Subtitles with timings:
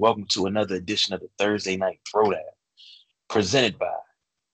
[0.00, 2.40] welcome to another edition of the Thursday Night Throwdown,
[3.28, 3.92] presented by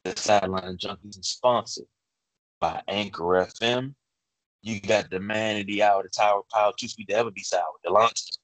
[0.03, 1.87] the Sideline Junkies and sponsored
[2.61, 3.95] by Anchor FM.
[4.63, 7.45] You got the man of the hour, the Tower Power, too sweet to ever be
[7.45, 8.39] sour, Delonte.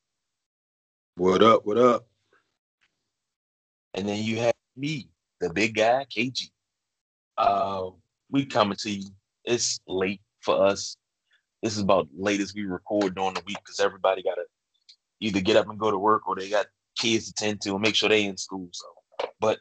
[1.16, 1.66] What up?
[1.66, 2.06] What up?
[3.95, 5.09] And then you have me,
[5.41, 6.50] the big guy, KG.
[7.37, 7.91] Uh,
[8.30, 9.11] we coming to you.
[9.45, 10.97] It's late for us.
[11.64, 14.45] This is about late as we record during the week because everybody got to
[15.19, 16.66] either get up and go to work or they got
[16.97, 18.69] kids to tend to and make sure they in school.
[18.73, 18.87] So,
[19.41, 19.59] but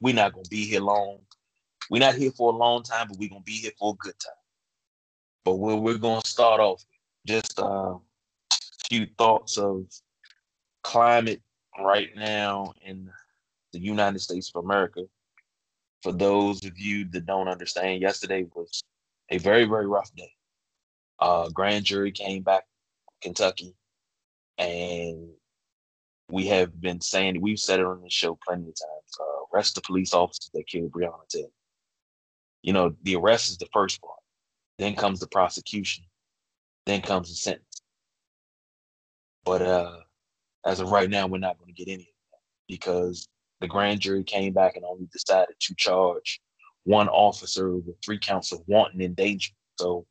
[0.00, 1.18] we're not gonna be here long.
[1.90, 4.18] We're not here for a long time, but we're gonna be here for a good
[4.18, 4.32] time.
[5.44, 6.84] But we're, we're gonna start off
[7.26, 8.00] just uh, a
[8.88, 9.86] few thoughts of
[10.82, 11.40] climate
[11.78, 13.10] right now in
[13.72, 15.02] the United States of America.
[16.02, 18.82] For those of you that don't understand, yesterday was
[19.30, 20.32] a very, very rough day.
[21.20, 22.64] Uh, grand jury came back
[23.22, 23.74] Kentucky
[24.58, 25.28] and
[26.30, 29.18] we have been saying we've said it on the show plenty of times.
[29.20, 31.48] Uh, arrest the police officers that killed Breonna Taylor.
[32.62, 34.18] You know, the arrest is the first part.
[34.78, 36.04] Then comes the prosecution.
[36.86, 37.82] Then comes the sentence.
[39.44, 39.96] But uh,
[40.64, 43.28] as of right now, we're not going to get any of that because
[43.60, 46.40] the grand jury came back and only decided to charge
[46.84, 49.56] one officer with three counts of wanton endangerment.
[49.78, 50.06] So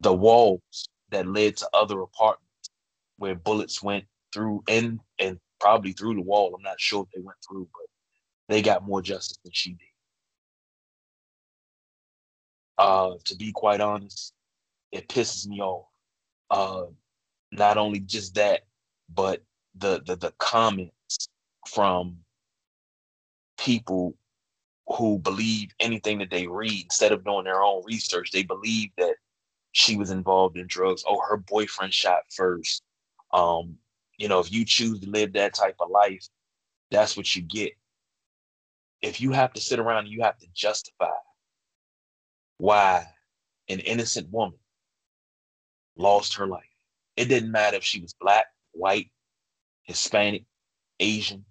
[0.00, 2.70] the walls that led to other apartments
[3.18, 4.04] where bullets went
[4.36, 6.54] through and and probably through the wall.
[6.54, 7.86] I'm not sure if they went through, but
[8.48, 9.78] they got more justice than she did.
[12.76, 14.34] Uh, to be quite honest,
[14.92, 15.86] it pisses me off.
[16.50, 16.84] Uh,
[17.50, 18.60] not only just that,
[19.12, 19.42] but
[19.74, 21.28] the the, the comments
[21.66, 22.18] from
[23.58, 24.14] people
[24.86, 28.30] who believe anything that they read instead of doing their own research.
[28.30, 29.14] They believe that
[29.72, 31.02] she was involved in drugs.
[31.08, 32.82] Oh, her boyfriend shot first.
[33.32, 33.78] Um,
[34.18, 36.26] you know, if you choose to live that type of life,
[36.90, 37.72] that's what you get.
[39.02, 41.12] If you have to sit around and you have to justify
[42.58, 43.06] why
[43.68, 44.58] an innocent woman
[45.96, 46.62] lost her life,
[47.16, 49.10] it didn't matter if she was black, white,
[49.84, 50.44] Hispanic,
[50.98, 51.44] Asian,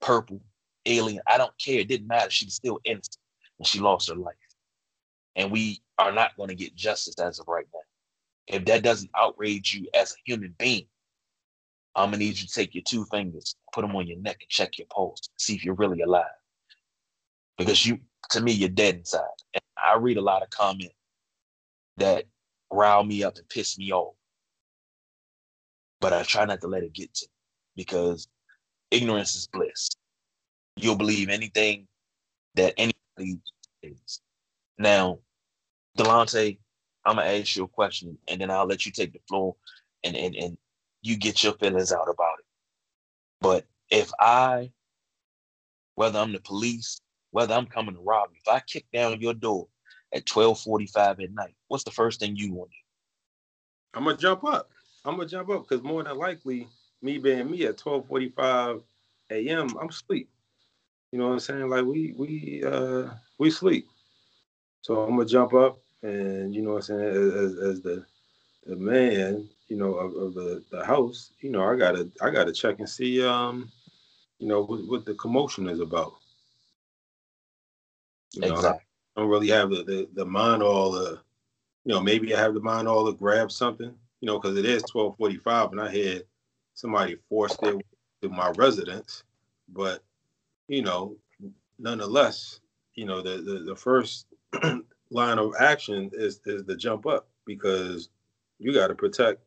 [0.00, 0.40] purple,
[0.86, 1.22] alien.
[1.26, 1.80] I don't care.
[1.80, 2.30] It didn't matter.
[2.30, 3.18] She was still innocent
[3.58, 4.34] and she lost her life.
[5.36, 8.56] And we are not going to get justice as of right now.
[8.56, 10.86] If that doesn't outrage you as a human being,
[11.94, 14.48] I'm gonna need you to take your two fingers, put them on your neck, and
[14.48, 16.24] check your pulse, see if you're really alive.
[17.56, 17.98] Because you,
[18.30, 19.22] to me, you're dead inside.
[19.54, 20.92] And I read a lot of comment
[21.96, 22.24] that
[22.70, 24.14] rile me up and piss me off,
[26.00, 27.32] but I try not to let it get to me
[27.76, 28.28] because
[28.90, 29.88] ignorance is bliss.
[30.76, 31.88] You'll believe anything
[32.54, 33.40] that anybody
[33.82, 34.20] is.
[34.78, 35.18] Now,
[35.96, 36.58] Delonte,
[37.04, 39.56] I'm gonna ask you a question, and then I'll let you take the floor
[40.04, 40.58] and and and
[41.02, 42.44] you get your feelings out about it.
[43.40, 44.72] But if I,
[45.94, 47.00] whether I'm the police,
[47.30, 49.68] whether I'm coming to rob you, if I kick down your door
[50.12, 53.98] at 12:45 at night, what's the first thing you want to do?
[53.98, 54.70] I'm gonna jump up.
[55.04, 56.68] I'm gonna jump up because more than likely,
[57.02, 58.82] me being me at 12:45
[59.30, 60.28] a.m., I'm asleep.
[61.12, 61.68] You know what I'm saying?
[61.68, 63.88] Like we we uh we sleep.
[64.82, 68.04] So I'm gonna jump up and you know what I'm saying as, as the
[68.66, 72.52] the man you know, of, of, the, the house, you know, I gotta I gotta
[72.52, 73.70] check and see um,
[74.38, 76.14] you know, what, what the commotion is about.
[78.32, 78.84] You know, exactly.
[79.16, 81.20] I don't really have the, the, the mind all the
[81.84, 84.66] you know, maybe I have the mind all to grab something, you know, because it
[84.66, 86.24] is 1245 and I had
[86.74, 87.74] somebody forced their
[88.20, 89.22] to my residence.
[89.70, 90.02] But,
[90.68, 91.16] you know,
[91.78, 92.60] nonetheless,
[92.94, 94.26] you know, the the, the first
[95.10, 98.10] line of action is is the jump up because
[98.58, 99.40] you got to protect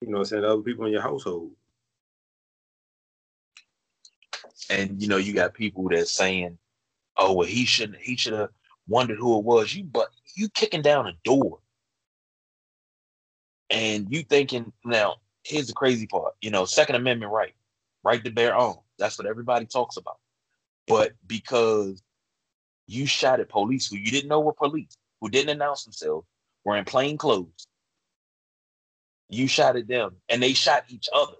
[0.00, 1.52] you know, I'm saying other people in your household.
[4.70, 6.58] And you know, you got people that's saying,
[7.16, 8.00] "Oh, well, he shouldn't.
[8.00, 8.50] He should have
[8.88, 11.60] wondered who it was." You, but you kicking down a door,
[13.70, 15.16] and you thinking now.
[15.44, 16.34] Here's the crazy part.
[16.40, 17.54] You know, Second Amendment right,
[18.02, 18.80] right to bear arms.
[18.98, 20.18] That's what everybody talks about.
[20.88, 22.02] But because
[22.86, 26.26] you shot at police who you didn't know were police, who didn't announce themselves,
[26.64, 27.68] were in plain clothes,
[29.28, 31.34] you shot at them, and they shot each other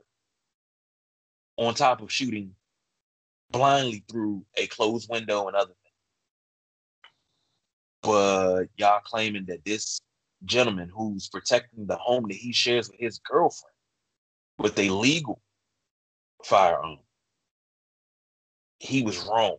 [1.56, 2.54] on top of shooting
[3.50, 5.94] blindly through a closed window and other things.
[8.02, 10.00] But y'all claiming that this
[10.44, 13.72] gentleman who's protecting the home that he shares with his girlfriend
[14.58, 15.40] with a legal
[16.44, 16.98] firearm,
[18.78, 19.56] he was wrong.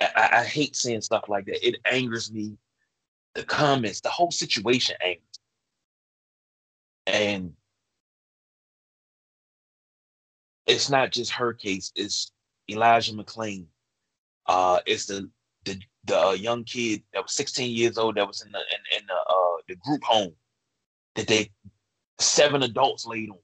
[0.00, 1.66] I, I hate seeing stuff like that.
[1.66, 2.56] It angers me.
[3.34, 5.27] The comments, the whole situation angers
[7.08, 7.54] And
[10.66, 12.32] it's not just her case, it's
[12.70, 13.66] Elijah McClain.
[14.46, 15.30] Uh, it's the
[15.64, 19.00] the the uh, young kid that was 16 years old that was in the in,
[19.00, 20.34] in the uh, the group home
[21.14, 21.50] that they
[22.18, 23.38] seven adults laid on,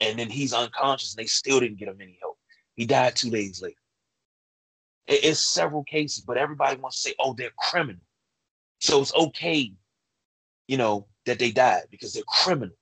[0.00, 2.38] and then he's unconscious and they still didn't get him any help.
[2.74, 3.74] He died two days later.
[5.06, 8.02] It, it's several cases, but everybody wants to say, "Oh, they're criminal,"
[8.80, 9.72] so it's okay,
[10.68, 12.74] you know, that they died because they're criminal.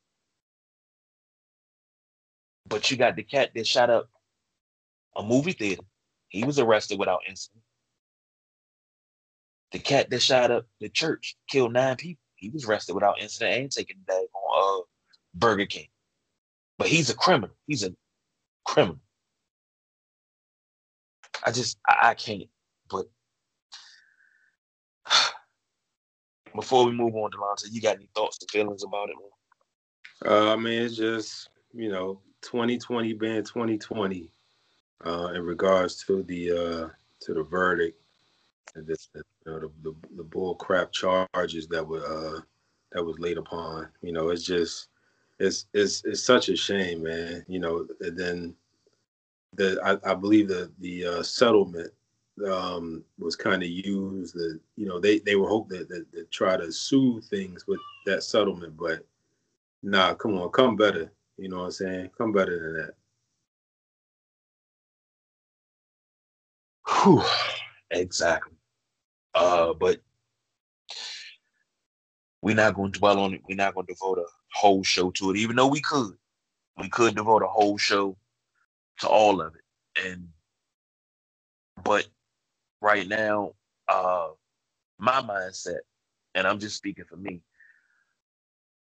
[2.67, 4.09] But you got the cat that shot up
[5.17, 5.83] a movie theater.
[6.29, 7.63] He was arrested without incident.
[9.73, 12.23] The cat that shot up the church killed nine people.
[12.37, 14.85] He was arrested without incident and taken back on uh,
[15.35, 15.89] Burger King.
[16.79, 17.55] But he's a criminal.
[17.67, 17.93] He's a
[18.65, 19.01] criminal.
[21.45, 22.49] I just I, I can't.
[22.89, 23.07] But
[26.55, 30.33] before we move on, Delonte, you got any thoughts and feelings about it, man?
[30.33, 34.31] Uh, I mean, it's just you know, 2020 being 2020,
[35.07, 36.89] uh, in regards to the uh,
[37.21, 38.01] to the verdict
[38.75, 42.41] and this, you know, the, the, the bull crap charges that were uh,
[42.93, 43.89] that was laid upon.
[44.03, 44.89] You know, it's just
[45.39, 47.45] it's it's it's such a shame, man.
[47.49, 48.55] You know, and then
[49.55, 51.93] the I, I believe the the uh, settlement
[52.49, 54.35] um, was kind of used.
[54.35, 58.23] That you know they they were hoping that, that, try to soothe things with that
[58.23, 59.05] settlement, but
[59.83, 61.13] nah, come on, come better.
[61.37, 62.11] You know what I'm saying?
[62.17, 62.95] Come better than that.
[67.03, 67.23] Whew,
[67.91, 68.57] exactly.
[69.35, 70.01] Uh, but
[72.43, 73.43] we're not going to dwell on it.
[73.49, 76.17] We're not going to devote a whole show to it, even though we could.
[76.79, 78.17] We could devote a whole show
[79.01, 80.07] to all of it.
[80.07, 80.29] And
[81.85, 82.07] but
[82.81, 83.55] right now,
[83.89, 84.29] uh
[84.99, 85.81] my mindset,
[86.35, 87.41] and I'm just speaking for me,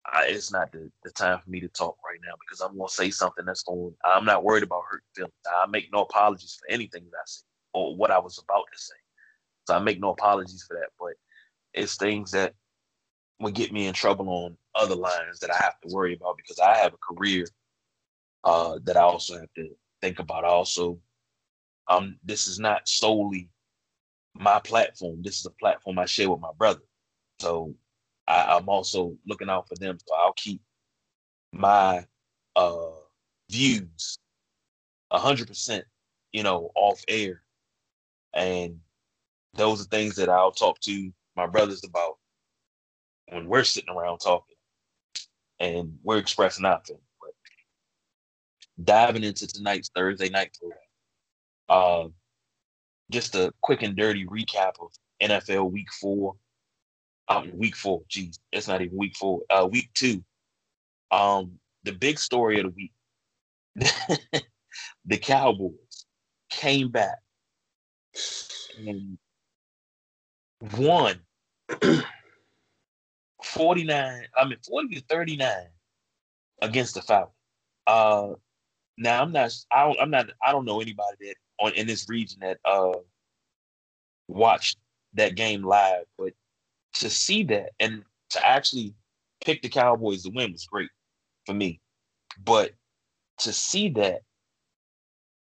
[0.06, 2.88] I, it's not the, the time for me to talk right now because I'm gonna
[2.88, 3.94] say something that's going.
[4.04, 5.32] I'm not worried about hurt feelings.
[5.50, 7.42] I make no apologies for anything that I say
[7.74, 8.94] or what I was about to say.
[9.66, 10.88] So I make no apologies for that.
[10.98, 11.12] But
[11.74, 12.54] it's things that
[13.40, 16.58] would get me in trouble on other lines that I have to worry about because
[16.58, 17.46] I have a career
[18.44, 19.68] uh, that I also have to
[20.00, 20.44] think about.
[20.44, 20.98] Also,
[21.88, 23.48] um, this is not solely
[24.34, 25.22] my platform.
[25.22, 26.82] This is a platform I share with my brother.
[27.40, 27.74] So
[28.26, 29.98] I, am also looking out for them.
[30.06, 30.60] So I'll keep
[31.52, 32.06] my
[32.56, 32.90] uh,
[33.50, 34.18] views
[35.18, 35.84] hundred percent,
[36.32, 37.42] you know, off air.
[38.32, 38.78] And
[39.54, 42.18] those are things that I'll talk to my brothers about
[43.28, 44.56] when we're sitting around talking
[45.58, 47.04] and we're expressing our feelings.
[47.20, 50.78] But diving into tonight's Thursday night program,
[51.68, 52.08] uh,
[53.10, 54.92] just a quick and dirty recap of
[55.22, 56.36] NFL Week Four.
[57.28, 59.42] Um, week four, geez, it's not even week four.
[59.50, 60.24] Uh, week two.
[61.12, 62.92] Um, the big story of the week:
[65.04, 66.06] the Cowboys
[66.50, 67.18] came back
[68.78, 69.16] and
[70.76, 71.20] won
[73.42, 75.50] 49, I mean 40 to 39
[76.62, 77.34] against the Falcons.
[77.86, 78.30] Uh
[79.00, 82.08] now I'm not I don't I'm not I don't know anybody that on in this
[82.08, 82.92] region that uh
[84.28, 84.78] watched
[85.14, 86.32] that game live, but
[86.94, 88.94] to see that and to actually
[89.44, 90.90] pick the Cowboys to win was great
[91.46, 91.80] for me.
[92.44, 92.72] But
[93.38, 94.22] to see that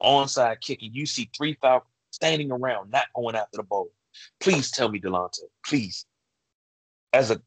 [0.03, 3.91] onside kicking, you see three Falcons standing around, not going after the ball.
[4.41, 6.07] Please tell me, Delonte, please
[7.13, 7.41] as a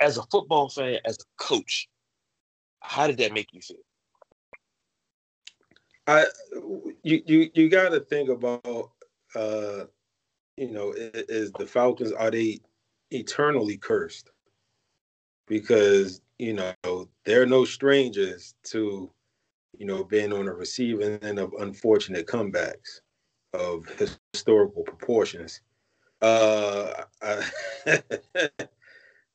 [0.00, 1.88] as a football fan, as a coach,
[2.80, 3.76] how did that make you feel?
[6.06, 6.24] I
[7.02, 8.90] you you you got to think about
[9.34, 9.84] uh
[10.56, 12.60] you know is the Falcons are they
[13.10, 14.30] eternally cursed
[15.46, 19.10] because you know they're no strangers to
[19.78, 23.00] you know being on the receiving end of unfortunate comebacks
[23.54, 23.86] of
[24.32, 25.60] historical proportions.
[26.20, 27.50] Uh, I,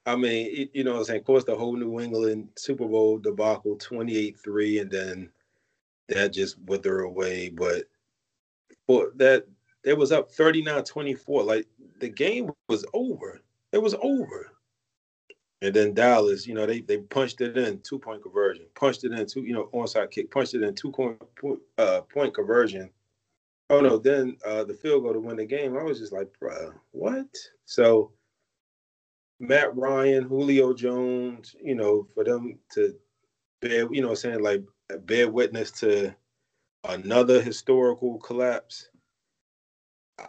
[0.05, 1.19] I mean, you know I'm saying?
[1.19, 5.29] Of course, the whole New England Super Bowl debacle, 28-3, and then
[6.09, 7.49] that just wither away.
[7.49, 7.85] But
[8.87, 9.45] for that,
[9.83, 11.45] it was up 39-24.
[11.45, 11.67] Like
[11.99, 13.41] the game was over.
[13.71, 14.51] It was over.
[15.61, 19.11] And then Dallas, you know, they they punched it in two point conversion, punched it
[19.11, 21.21] in two, you know, onside kick, punched it in two point
[21.77, 22.89] uh, point conversion.
[23.69, 25.77] Oh no, then uh, the field goal to win the game.
[25.77, 27.27] I was just like, bruh, what?
[27.65, 28.13] So
[29.39, 32.95] Matt Ryan, Julio Jones, you know, for them to
[33.61, 34.63] bear, you know, saying like
[34.97, 36.13] bear witness to
[36.83, 38.89] another historical collapse.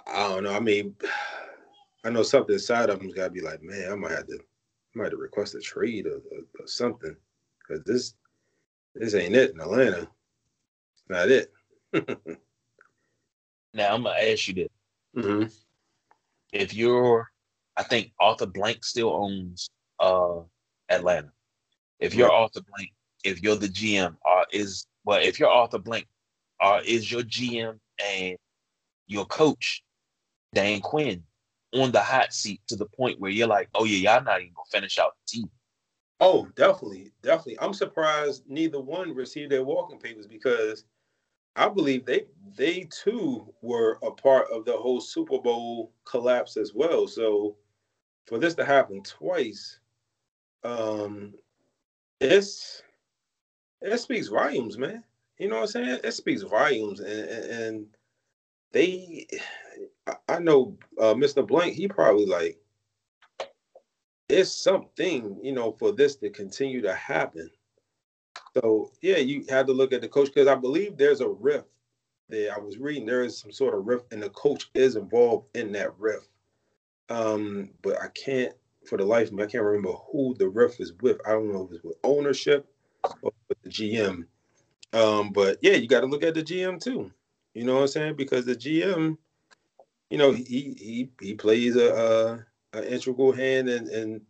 [0.07, 0.53] I don't know.
[0.53, 0.95] I mean,
[2.05, 4.39] I know something inside of them's got to be like, man, I might have to
[4.95, 7.15] might have requested a trade or, or, or something
[7.59, 8.15] because this
[8.95, 10.09] this ain't it in Atlanta.
[11.09, 11.53] Not it.
[13.75, 14.69] now I'm gonna ask you this:
[15.17, 15.47] mm-hmm.
[16.53, 17.31] if you're,
[17.77, 20.41] I think Arthur Blank still owns uh
[20.89, 21.33] Atlanta.
[21.99, 22.43] If you're right.
[22.43, 22.91] Arthur Blank,
[23.25, 26.07] if you're the GM, or is well, if you're Arthur Blank,
[26.61, 28.37] or is your GM and
[29.07, 29.83] your coach
[30.55, 31.23] Dan Quinn
[31.75, 34.53] on the hot seat to the point where you're like, oh yeah, y'all not even
[34.55, 35.51] gonna finish out the team.
[36.21, 37.59] Oh, definitely, definitely.
[37.61, 40.85] I'm surprised neither one received their walking papers because
[41.57, 46.75] I believe they they too were a part of the whole Super Bowl collapse as
[46.75, 47.07] well.
[47.07, 47.57] So
[48.27, 49.81] for this to happen twice,
[50.63, 51.35] um,
[52.21, 52.83] it's
[53.83, 55.05] it speaks volumes, man.
[55.39, 56.01] You know what I'm saying?
[56.05, 57.87] It speaks volumes, and, and
[58.73, 59.27] they,
[60.29, 61.47] I know uh, Mr.
[61.47, 62.59] Blank, he probably like,
[64.29, 67.51] it's something, you know, for this to continue to happen.
[68.55, 71.69] So yeah, you had to look at the coach because I believe there's a rift
[72.29, 72.55] there.
[72.55, 75.73] I was reading there is some sort of rift, and the coach is involved in
[75.73, 76.29] that rift.
[77.09, 78.53] Um, but I can't,
[78.87, 81.19] for the life of me, I can't remember who the rift is with.
[81.27, 82.67] I don't know if it's with ownership
[83.23, 83.33] or
[83.71, 84.25] GM.
[84.93, 87.11] Um, but yeah, you got to look at the GM too.
[87.55, 88.17] You know what I'm saying?
[88.17, 89.17] Because the GM,
[90.11, 94.21] you know, he he he plays a, a an integral hand in, in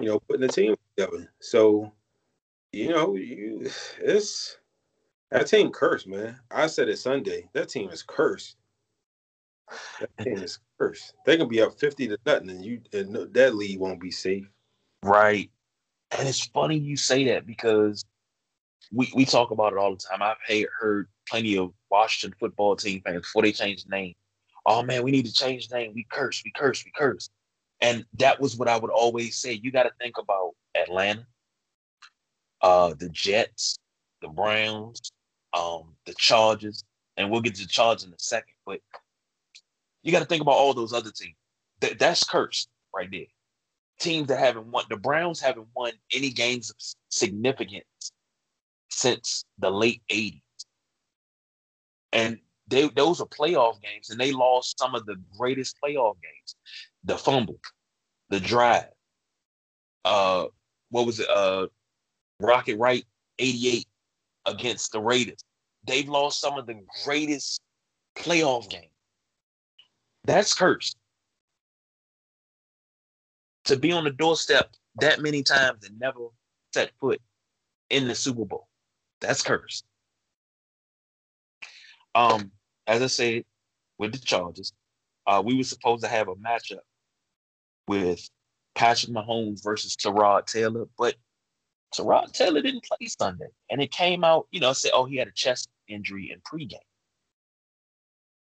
[0.00, 1.32] you know putting the team together.
[1.40, 1.92] So,
[2.72, 3.68] you know, you
[4.00, 4.58] it's
[5.30, 6.38] that team cursed, man.
[6.50, 7.48] I said it Sunday.
[7.52, 8.56] That team is cursed.
[10.00, 11.14] That team is cursed.
[11.24, 14.48] They can be up fifty to nothing, and you and that lead won't be safe.
[15.02, 15.50] Right.
[16.16, 18.04] And it's funny you say that because
[18.92, 20.22] we, we talk about it all the time.
[20.22, 20.36] I've
[20.78, 24.14] heard, plenty of Washington football team fans before they changed the name.
[24.64, 25.92] Oh man, we need to change name.
[25.94, 27.30] We curse, we curse, we curse.
[27.80, 29.52] And that was what I would always say.
[29.52, 31.26] You got to think about Atlanta,
[32.62, 33.78] uh, the Jets,
[34.22, 35.10] the Browns,
[35.52, 36.84] um, the Chargers,
[37.16, 38.54] and we'll get to the Chargers in a second.
[38.64, 38.80] But
[40.02, 41.34] you got to think about all those other teams.
[41.80, 43.26] Th- that's cursed right there.
[43.98, 44.84] Teams that haven't won.
[44.88, 46.76] The Browns haven't won any games of
[47.08, 47.84] significance
[48.96, 50.40] since the late 80s.
[52.12, 56.56] And they those are playoff games, and they lost some of the greatest playoff games.
[57.04, 57.60] The fumble,
[58.30, 58.88] the drive,
[60.04, 60.46] uh,
[60.90, 61.28] what was it?
[61.28, 61.66] Uh,
[62.40, 63.04] Rocket Right
[63.38, 63.86] 88
[64.46, 65.44] against the Raiders.
[65.86, 67.60] They've lost some of the greatest
[68.16, 68.86] playoff games.
[70.24, 70.96] That's cursed.
[73.66, 76.28] To be on the doorstep that many times and never
[76.72, 77.20] set foot
[77.90, 78.68] in the Super Bowl.
[79.26, 79.84] That's cursed.
[82.14, 82.52] Um,
[82.86, 83.44] as I said,
[83.98, 84.72] with the Chargers,
[85.26, 86.78] uh, we were supposed to have a matchup
[87.88, 88.30] with
[88.76, 91.16] Patrick Mahomes versus Tyrod Taylor, but
[91.92, 95.26] Tyrod Taylor didn't play Sunday, and it came out, you know, said, oh, he had
[95.26, 96.78] a chest injury in pregame.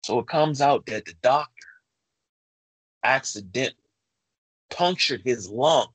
[0.03, 1.67] So it comes out that the doctor
[3.03, 3.75] accidentally
[4.71, 5.89] punctured his lung,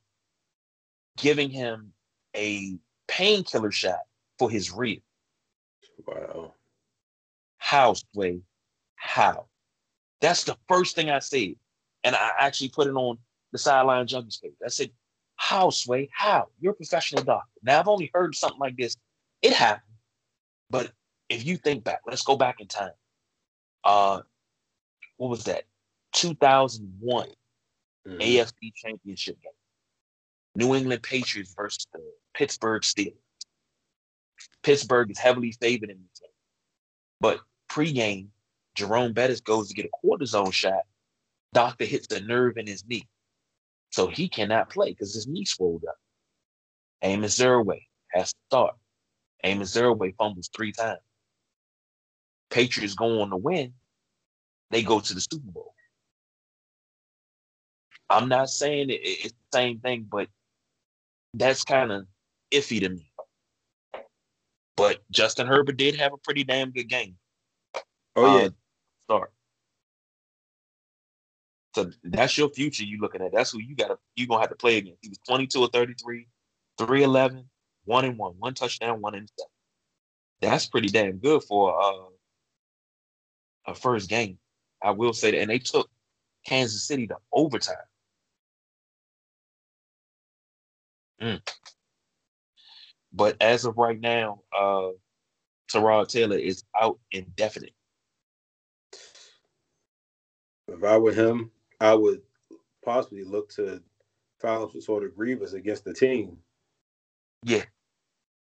[1.17, 1.91] giving him
[2.35, 2.77] a
[3.09, 3.99] painkiller shot
[4.37, 4.99] for his rib.
[6.05, 6.53] Wow.
[7.57, 8.41] How, Sway?
[8.95, 9.45] How?
[10.21, 11.55] That's the first thing I said.
[12.03, 13.17] And I actually put it on
[13.51, 14.53] the sideline junkies page.
[14.63, 14.91] I said,
[15.35, 16.09] How, Sway?
[16.13, 16.47] How?
[16.59, 17.49] You're a professional doctor.
[17.63, 18.95] Now, I've only heard something like this.
[19.41, 19.83] It happened.
[20.69, 20.91] But
[21.29, 22.91] if you think back, let's go back in time.
[23.83, 24.21] Uh,
[25.17, 25.63] what was that?
[26.13, 27.27] 2001
[28.07, 28.17] mm-hmm.
[28.19, 29.51] AFC Championship game.
[30.55, 32.01] New England Patriots versus the
[32.33, 33.13] Pittsburgh Steelers.
[34.67, 36.29] Pittsburgh is heavily favored in this game.
[37.21, 37.39] But
[37.71, 38.27] pregame,
[38.75, 40.81] Jerome Bettis goes to get a cortisone shot.
[41.53, 43.07] Doctor hits a nerve in his knee.
[43.91, 45.95] So he cannot play because his knee swelled up.
[47.01, 48.75] Amos Zereoué has to start.
[49.45, 50.99] Amos Zereoué fumbles three times.
[52.49, 53.71] Patriots go on to win.
[54.71, 55.73] They go to the Super Bowl.
[58.09, 60.27] I'm not saying it, it's the same thing, but
[61.33, 62.05] that's kind of
[62.51, 63.09] iffy to me.
[64.77, 67.15] But Justin Herbert did have a pretty damn good game.
[68.15, 68.49] Oh yeah, uh,
[69.03, 69.33] start.
[71.75, 73.33] So that's your future you looking at.
[73.33, 74.99] That's who you gotta you gonna have to play against.
[75.01, 76.27] He was 22 or 33,
[76.77, 77.45] 311,
[77.85, 79.51] one and one, one touchdown, one interception.
[80.41, 84.37] That's pretty damn good for uh, a first game.
[84.83, 85.39] I will say that.
[85.39, 85.89] And they took
[86.45, 87.75] Kansas City to overtime.
[91.21, 91.41] Mm.
[93.17, 94.89] But as of right now, uh,
[95.73, 97.73] Tyrod Taylor is out indefinite.
[100.67, 101.49] If I were him,
[101.81, 102.21] I would
[102.85, 103.81] possibly look to
[104.39, 106.37] file was sort of grievance against the team.
[107.43, 107.63] Yeah,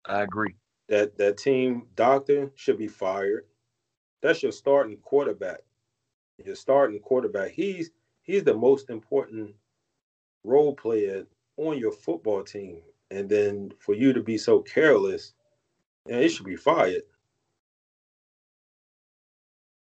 [0.07, 0.55] I agree.
[0.89, 3.45] That that team doctor should be fired.
[4.23, 5.59] That's your starting quarterback.
[6.43, 7.51] Your starting quarterback.
[7.51, 7.91] He's
[8.23, 9.53] he's the most important
[10.43, 12.81] role player on your football team.
[13.11, 15.33] And then for you to be so careless,
[16.07, 17.03] yeah, it should be fired.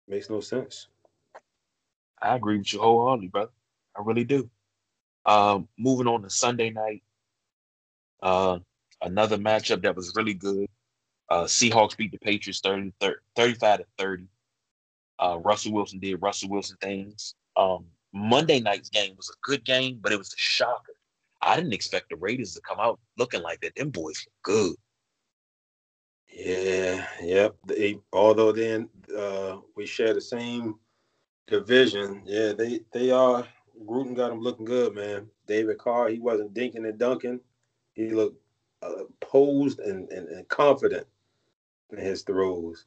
[0.08, 0.88] Makes no sense.
[2.20, 3.52] I agree with you wholeheartedly, brother.
[3.96, 4.48] I really do.
[5.24, 7.02] Um, moving on to Sunday night,
[8.22, 8.58] uh,
[9.00, 10.68] another matchup that was really good.
[11.28, 14.24] Uh, Seahawks beat the Patriots 30, 30 35 to 30.
[15.18, 17.34] Uh, Russell Wilson did Russell Wilson things.
[17.56, 20.91] Um, Monday night's game was a good game, but it was a shocker.
[21.42, 23.74] I didn't expect the Raiders to come out looking like that.
[23.74, 24.76] Them boys look good.
[26.28, 27.56] Yeah, yep.
[27.66, 30.76] They, although then uh, we share the same
[31.46, 33.46] division, yeah, they they are.
[33.86, 35.28] Gruden got them looking good, man.
[35.46, 37.40] David Carr, he wasn't dinking and dunking.
[37.94, 38.40] He looked
[38.82, 41.06] uh, posed and, and, and confident
[41.90, 42.86] in his throws.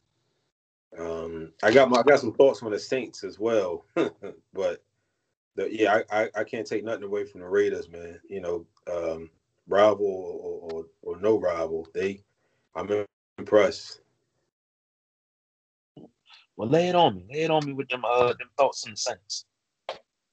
[0.98, 3.86] Um, I got my I got some thoughts on the Saints as well,
[4.54, 4.84] but
[5.56, 8.20] the, yeah, I, I, I can't take nothing away from the Raiders, man.
[8.30, 9.30] You know, um,
[9.68, 12.24] rival or, or, or no rival, they
[12.76, 13.06] I'm
[13.38, 14.02] impressed.
[16.58, 17.26] Well, lay it on me.
[17.32, 19.46] Lay it on me with them uh them thoughts and sense.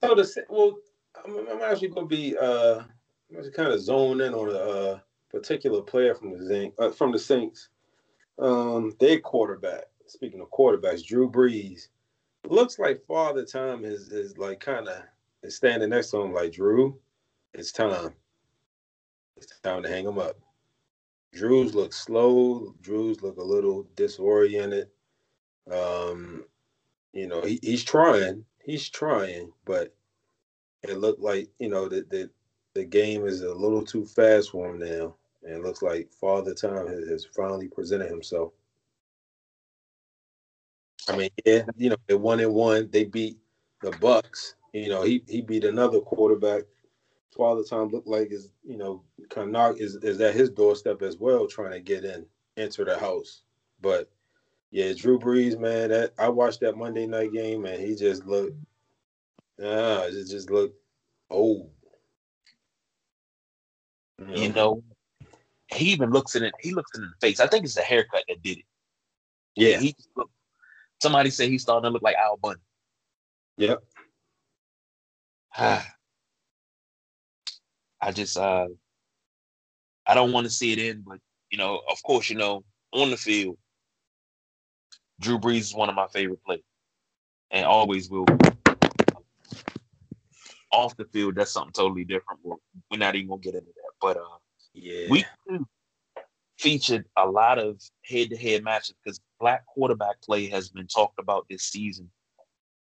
[0.03, 0.77] So the well,
[1.25, 4.99] I'm, I'm actually gonna be uh I'm actually kind of zone in on a uh,
[5.31, 7.69] particular player from the Zinc, uh, from the Saints.
[8.39, 9.85] Um, their quarterback.
[10.07, 11.87] Speaking of quarterbacks, Drew Brees
[12.47, 15.01] looks like Father Time is is like kind of
[15.43, 16.99] is standing next to him like Drew.
[17.53, 18.13] It's time.
[19.37, 20.37] It's time to hang him up.
[21.33, 22.73] Drew's look slow.
[22.81, 24.87] Drew's look a little disoriented.
[25.71, 26.45] Um,
[27.11, 28.45] you know, he, he's trying.
[28.63, 29.93] He's trying, but
[30.83, 32.29] it looked like you know that the,
[32.75, 36.53] the game is a little too fast for him now, and it looks like Father
[36.53, 38.53] Time has, has finally presented himself.
[41.09, 42.89] I mean, yeah, you know, they one and one.
[42.91, 43.37] They beat
[43.81, 44.55] the Bucks.
[44.73, 46.63] You know, he he beat another quarterback.
[47.35, 51.01] Father Time looked like is you know kind of knock is is at his doorstep
[51.01, 52.25] as well, trying to get in,
[52.57, 53.43] enter the house.
[53.81, 54.09] But
[54.71, 58.57] yeah, Drew Brees, man, that I watched that Monday night game and he just looked,
[59.63, 60.75] ah, it just looked
[61.29, 61.69] old.
[64.17, 64.33] You know?
[64.33, 64.83] you know,
[65.67, 66.53] he even looks in it.
[66.59, 67.39] He looks in the face.
[67.39, 68.65] I think it's the haircut that did it.
[69.55, 69.95] Yeah, he.
[71.01, 72.61] Somebody said he's starting to look like Al Bundy.
[73.57, 73.83] Yep.
[75.57, 75.83] I
[78.11, 78.67] just uh
[80.05, 81.19] I don't want to see it in, but
[81.51, 83.57] you know, of course, you know, on the field,
[85.19, 86.63] Drew Brees is one of my favorite players,
[87.51, 88.25] and always will.
[88.25, 88.35] Be.
[90.71, 92.39] Off the field, that's something totally different.
[92.43, 94.37] We're not even gonna get into that, but uh,
[94.73, 95.23] yeah, we
[96.57, 101.63] featured a lot of head-to-head matches because black quarterback play has been talked about this
[101.63, 102.09] season,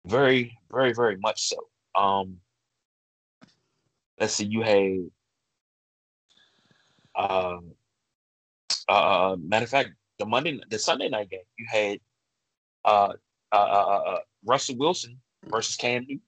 [0.05, 1.57] very, very, very much so.
[1.95, 2.37] Um,
[4.21, 5.09] let's see, you had
[7.15, 7.71] um
[8.87, 11.99] uh, uh, matter of fact, the Monday the Sunday night game, you had
[12.85, 13.13] uh
[13.51, 16.21] uh, uh, uh, uh Russell Wilson versus Cam Newton.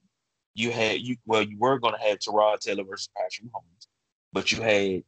[0.54, 3.86] You had you well, you were gonna have Tyrod Taylor versus Patrick Mahomes,
[4.32, 5.04] but you had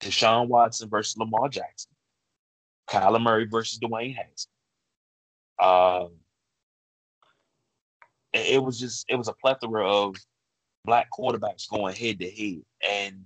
[0.00, 1.92] Deshaun Watson versus Lamar Jackson,
[2.88, 4.48] Kyler Murray versus Dwayne Haskins.
[5.58, 6.16] Um,
[8.32, 10.16] it was just it was a plethora of
[10.84, 12.62] black quarterbacks going head to head.
[12.88, 13.24] And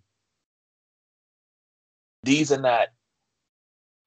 [2.22, 2.88] these are not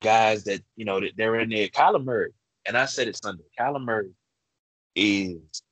[0.02, 1.68] guys that, you know, that they're in there.
[1.68, 2.32] Kyler Murray,
[2.66, 4.12] and I said it Sunday, Kyler Murray
[4.96, 5.64] is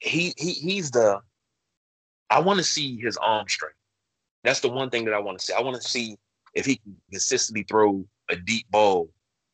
[0.00, 1.20] he he he's the
[2.30, 3.76] I want to see his arm strength.
[4.44, 5.52] That's the one thing that I want to see.
[5.52, 6.16] I want to see
[6.54, 9.10] if he can consistently throw a deep ball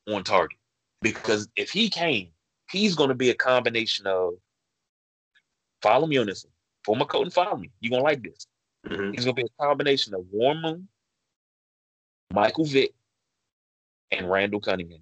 [0.09, 0.59] on target.
[1.01, 2.27] Because if he can,
[2.71, 4.35] he's going to be a combination of
[5.83, 6.19] follow me
[6.89, 6.99] on this one.
[6.99, 7.71] Pull my coat and follow me.
[7.81, 8.47] You're gonna like this.
[8.87, 9.13] Mm-hmm.
[9.13, 10.89] He's gonna be a combination of Warren Moon,
[12.33, 12.93] Michael Vick,
[14.11, 15.01] and Randall Cunningham.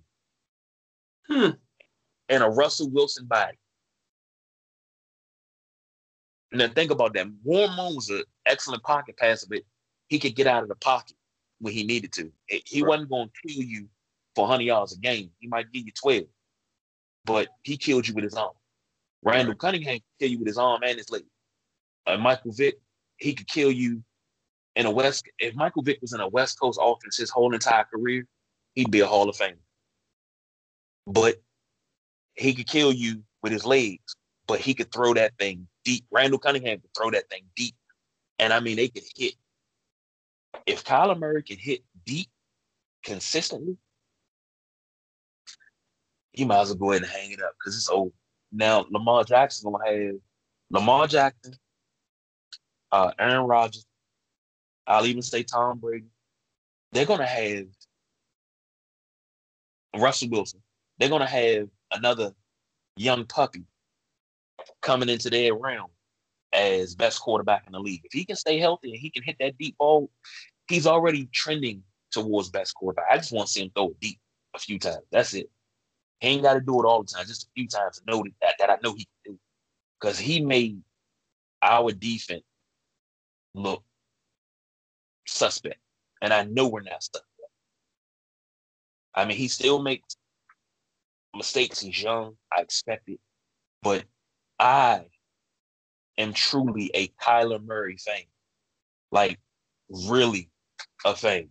[1.28, 1.50] Hmm.
[2.28, 3.58] And a Russell Wilson body.
[6.50, 7.26] And then think about that.
[7.44, 9.62] Warren Moon was an excellent pocket passer, but
[10.08, 11.16] he could get out of the pocket
[11.60, 12.30] when he needed to.
[12.46, 12.88] He right.
[12.88, 13.88] wasn't going to kill you
[14.34, 15.30] for 100 yards a game.
[15.38, 16.24] He might give you 12,
[17.24, 18.52] but he killed you with his arm.
[19.22, 19.54] Randall.
[19.54, 21.22] Cunningham kill you with his arm and his leg
[22.06, 22.80] uh, Michael Vick,
[23.16, 24.02] he could kill you
[24.76, 25.24] in a West.
[25.38, 28.26] If Michael Vick was in a West Coast offense his whole entire career,
[28.74, 29.56] he'd be a Hall of Famer.
[31.06, 31.42] But
[32.34, 36.04] he could kill you with his legs, but he could throw that thing deep.
[36.10, 37.74] Randall Cunningham could throw that thing deep
[38.38, 39.34] And I mean, they could hit.
[40.66, 42.28] If Kyler Murray can hit deep
[43.04, 43.76] consistently,
[46.32, 48.10] he might as well go ahead and hang it up because it's over.
[48.52, 50.14] Now Lamar Jackson gonna have
[50.70, 51.54] Lamar Jackson,
[52.92, 53.86] uh, Aaron Rodgers.
[54.86, 56.06] I'll even say Tom Brady.
[56.92, 57.66] They're gonna have
[59.96, 60.62] Russell Wilson.
[60.98, 62.32] They're gonna have another
[62.96, 63.64] young puppy
[64.82, 65.88] coming into their realm
[66.52, 68.02] as best quarterback in the league.
[68.04, 70.10] If he can stay healthy and he can hit that deep ball,
[70.68, 73.06] he's already trending towards best quarterback.
[73.10, 74.20] I just want to see him throw it deep
[74.54, 75.04] a few times.
[75.10, 75.50] That's it.
[76.20, 78.22] He ain't got to do it all the time, just a few times to know
[78.42, 79.38] that, that I know he can do.
[79.98, 80.82] Because he made
[81.62, 82.42] our defense
[83.54, 83.82] look
[85.26, 85.80] suspect.
[86.20, 87.26] And I know we're not suspect.
[89.14, 90.16] I mean, he still makes
[91.34, 91.80] mistakes.
[91.80, 92.36] He's young.
[92.56, 93.20] I expect it.
[93.82, 94.04] But
[94.58, 95.06] I
[96.16, 98.22] am truly a Kyler Murray fan.
[99.10, 99.38] Like,
[100.08, 100.50] really
[101.04, 101.48] a fan.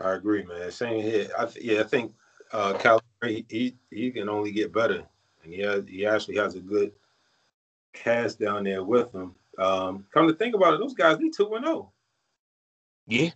[0.00, 0.70] I agree, man.
[0.70, 1.28] Same here.
[1.38, 2.14] I th- yeah, I think
[2.52, 5.04] uh, California he he can only get better,
[5.42, 6.92] and he has, he actually has a good
[7.92, 9.34] cast down there with them.
[9.58, 11.76] Um, come to think about it, those guys they two and zero.
[11.76, 11.92] Oh.
[13.06, 13.30] Yeah,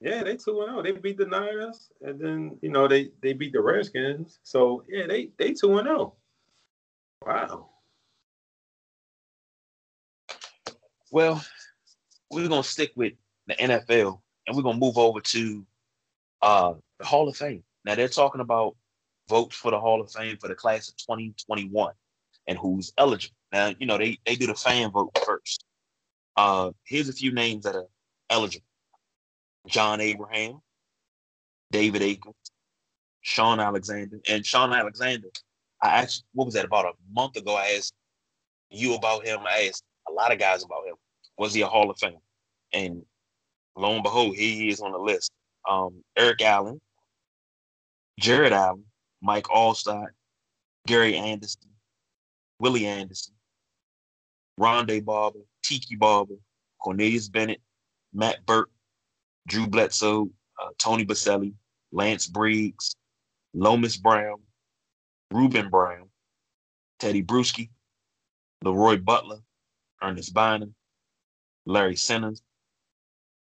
[0.00, 0.78] yeah, they two and zero.
[0.78, 0.82] Oh.
[0.82, 4.38] They beat the Niners, and then you know they they beat the Redskins.
[4.42, 6.14] So yeah, they they two and zero.
[7.24, 7.26] Oh.
[7.26, 7.68] Wow.
[11.10, 11.44] Well,
[12.30, 13.14] we're gonna stick with
[13.46, 15.66] the NFL, and we're gonna move over to
[16.42, 17.62] uh, the Hall of Fame.
[17.84, 18.76] Now they're talking about
[19.28, 21.92] votes for the Hall of Fame for the class of 2021
[22.46, 23.35] and who's eligible.
[23.52, 25.64] Now, you know, they, they do the fan vote first.
[26.36, 27.86] Uh, here's a few names that are
[28.30, 28.66] eligible.
[29.66, 30.60] John Abraham,
[31.70, 32.34] David Akers,
[33.22, 34.20] Shaun Alexander.
[34.28, 35.28] And Shaun Alexander,
[35.82, 37.94] I actually, what was that, about a month ago, I asked
[38.70, 39.40] you about him.
[39.46, 40.94] I asked a lot of guys about him.
[41.38, 42.18] Was he a Hall of Fame?
[42.72, 43.02] And
[43.76, 45.30] lo and behold, he is on the list
[45.68, 46.80] um, Eric Allen,
[48.18, 48.84] Jared Allen,
[49.20, 50.08] Mike Alstott,
[50.86, 51.70] Gary Anderson,
[52.58, 53.34] Willie Anderson,
[54.58, 56.36] Rondé Barber, Tiki Barber,
[56.80, 57.60] Cornelius Bennett,
[58.12, 58.70] Matt Birk,
[59.46, 61.52] Drew Bledsoe, uh, Tony Boselli,
[61.92, 62.94] Lance Briggs,
[63.54, 64.40] Lomas Brown,
[65.30, 66.08] Ruben Brown,
[66.98, 67.70] Teddy Bruschi,
[68.62, 69.38] Leroy Butler,
[70.02, 70.68] Ernest Byner,
[71.66, 72.42] Larry Centers,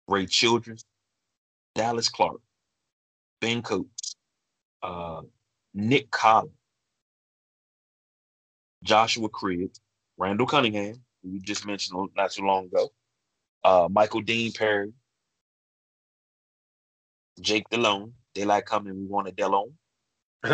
[0.08, 0.84] Ray Childress,
[1.74, 2.40] Dallas Clark,
[3.40, 4.16] Ben Coates,
[4.82, 5.22] uh,
[5.74, 6.52] Nick Collins,
[8.82, 9.80] Joshua Cribbs,
[10.20, 12.90] Randall Cunningham, who we just mentioned not too long ago,
[13.64, 14.92] uh, Michael Dean Perry,
[17.40, 19.72] Jake they like coming, we wanted Delhomme,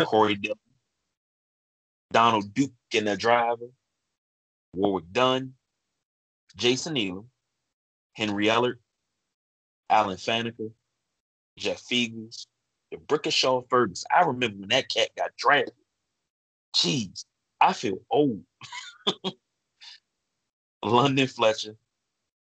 [0.05, 0.57] Corey Dillon,
[2.11, 3.67] Donald Duke and the driver,
[4.73, 5.53] Warrick Dunn,
[6.55, 7.25] Jason Elam,
[8.13, 8.77] Henry Ellard,
[9.89, 10.71] Alan Faneca,
[11.57, 12.47] Jeff Feagles,
[12.91, 14.05] D'Brickashaw Fergus.
[14.15, 15.73] I remember when that cat got drafted.
[16.73, 17.25] Jeez,
[17.59, 18.43] I feel old.
[20.83, 21.75] London Fletcher,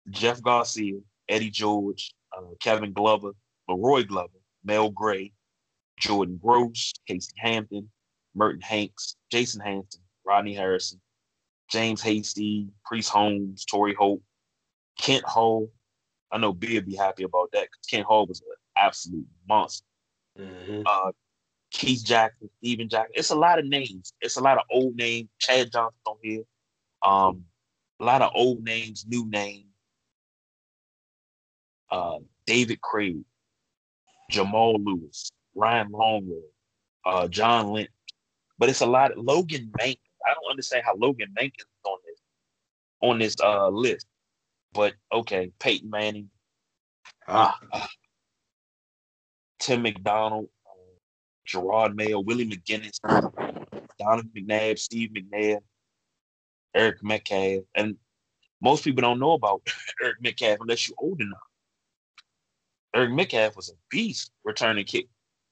[0.09, 3.31] Jeff Garcia, Eddie George, uh, Kevin Glover,
[3.69, 5.33] La'Roi Glover, Mel Gray,
[5.99, 7.89] Jordan Gross, Casey Hampton,
[8.35, 11.01] Merton Hanks, Jason Hanson, Rodney Harrison,
[11.69, 14.21] James Hasty, Priest Holmes, Torry Holt,
[14.99, 15.71] Kent Hall.
[16.31, 19.85] I know B would be happy about that because Kent Hall was an absolute monster.
[20.37, 20.81] Mm-hmm.
[20.85, 21.11] Uh,
[21.71, 23.13] Keith Jackson, Steven Jackson.
[23.15, 24.13] It's a lot of names.
[24.21, 25.29] It's a lot of old names.
[25.39, 26.43] Chad Johnson on here.
[27.01, 27.43] Um,
[27.99, 29.65] a lot of old names, new name.
[31.89, 33.21] Uh, David Craig,
[34.29, 36.41] Jamal Lewis, Ryan Longwell,
[37.05, 37.89] uh, John Lynch.
[38.59, 39.97] But it's a lot of Logan Mankins.
[40.25, 42.21] I don't understand how Logan Mankins is on this
[43.01, 44.05] on this uh list.
[44.73, 46.29] But okay, Peyton Manning.
[47.27, 47.57] Ah.
[47.71, 47.87] Uh,
[49.59, 50.47] Tim McDonald,
[51.45, 52.99] Gerard Mayo, Willie McGinest,
[53.99, 55.59] Donovan McNabb, Steve McNair,
[56.75, 57.63] Eric Metcalf.
[57.75, 57.97] And
[58.61, 59.61] most people don't know about
[60.03, 61.39] Eric Metcalf unless you're old enough.
[62.95, 65.07] Eric Metcalf was a beast returning kick.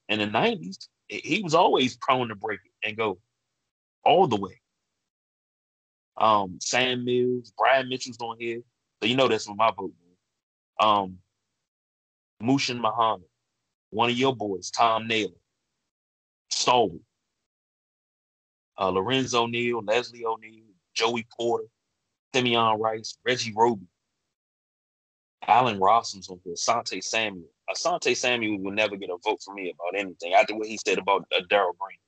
[0.08, 3.18] In the 90s, he was always prone to break it and go
[4.04, 4.60] all the way.
[6.16, 8.62] Um, Sam Mills, Brian Mitchell's on here.
[9.02, 9.92] So you know that's what my vote
[10.80, 11.18] Um,
[12.42, 13.28] Muhsin Muhammad,
[13.90, 15.34] one of your boys, Tom Nalen,
[16.50, 17.00] Stalwart,
[18.78, 20.65] uh, Lorenzo Neal, Leslie O'Neal,
[20.96, 21.66] Joey Porter,
[22.34, 23.86] Simeon Rice, Reggie Roby,
[25.46, 27.48] Allen Rossum's on here, Asante Samuel.
[27.70, 30.98] Asante Samuel will never get a vote from me about anything after what he said
[30.98, 31.98] about uh, Darrell Green.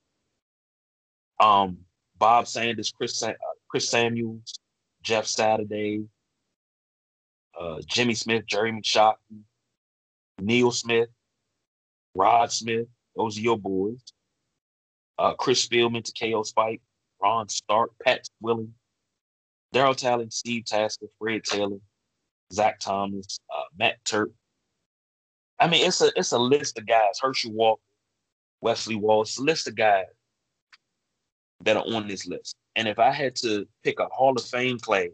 [1.41, 1.79] Um,
[2.19, 3.33] Bob Sanders, Chris uh,
[3.69, 4.59] Chris Samuels,
[5.03, 6.05] Jeff Saturday,
[7.59, 9.43] uh, Jimmy Smith, Jeremy Shockey,
[10.41, 11.09] Neil Smith,
[12.15, 12.87] Rod Smith.
[13.17, 14.01] Those are your boys.
[15.19, 16.81] Uh, Chris Spielman, Takeo Spike,
[17.21, 18.75] Rohn Stark, Pat Willing,
[19.75, 21.79] Darryl Talley, Steve Tasker, Fred Taylor,
[22.53, 24.31] Zach Thomas, uh, Matt Turk.
[25.59, 27.19] I mean, it's a it's a list of guys.
[27.21, 27.83] Herschel Walker,
[28.61, 30.07] Wesley Wallace, list of guys
[31.65, 32.55] that are on this list.
[32.77, 35.11] And if I had to pick a Hall of Fame play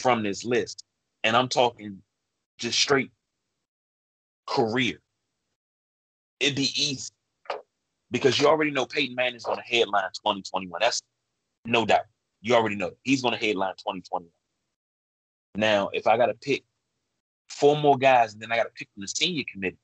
[0.00, 0.84] from this list,
[1.22, 2.02] and I'm talking
[2.58, 3.12] just straight
[4.46, 4.98] career,
[6.40, 7.12] it'd be easy
[8.10, 10.80] because you already know Peyton Manning's going to headline 2021.
[10.80, 11.00] That's
[11.64, 12.06] no doubt.
[12.42, 14.28] You already know he's going to headline 2021.
[15.54, 16.64] Now, if I got to pick
[17.48, 19.78] four more guys, and then I got to pick from the senior committee,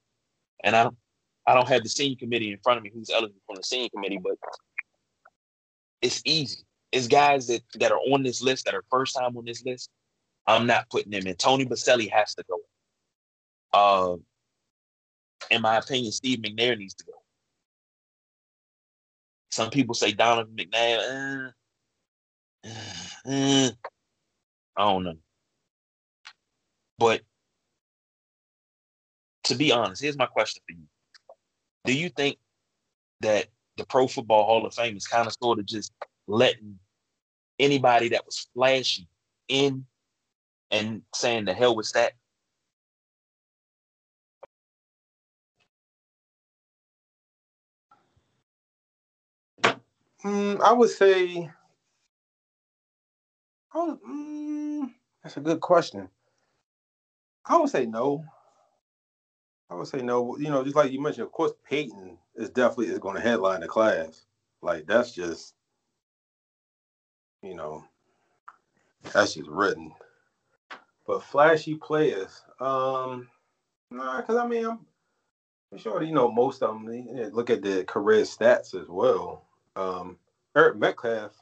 [0.64, 0.96] and I don't,
[1.46, 3.88] I don't have the senior committee in front of me who's eligible from the senior
[3.90, 4.32] committee, but
[6.02, 6.64] it's easy.
[6.90, 9.90] It's guys that that are on this list that are first time on this list.
[10.46, 11.34] I'm not putting them in.
[11.36, 12.58] Tony Boselli has to go.
[13.72, 14.16] Uh,
[15.50, 17.12] in my opinion, Steve McNair needs to go.
[19.50, 21.48] Some people say Donovan McNabb.
[21.48, 21.50] Uh,
[22.64, 23.70] uh,
[24.76, 25.16] I don't know.
[26.98, 27.22] But
[29.44, 30.84] to be honest, here's my question for you.
[31.84, 32.38] Do you think
[33.20, 35.92] that the Pro Football Hall of Fame is kind of sort of just
[36.26, 36.78] letting
[37.58, 39.08] anybody that was flashy
[39.48, 39.86] in
[40.70, 42.12] and saying the hell with that?
[50.24, 51.50] Mm, I would say.
[53.80, 56.08] Oh, mm, that's a good question.
[57.46, 58.24] I would say no.
[59.70, 60.36] I would say no.
[60.36, 63.60] You know, just like you mentioned, of course, Peyton is definitely is going to headline
[63.60, 64.26] the class.
[64.62, 65.54] Like that's just,
[67.40, 67.84] you know,
[69.12, 69.92] that's just written.
[71.06, 73.28] But flashy players, um,
[73.92, 74.80] nah, because I mean, I'm,
[75.70, 77.32] I'm sure you know most of them.
[77.32, 79.46] Look at the career stats as well.
[79.76, 80.16] Um,
[80.56, 81.32] Eric Metcalf,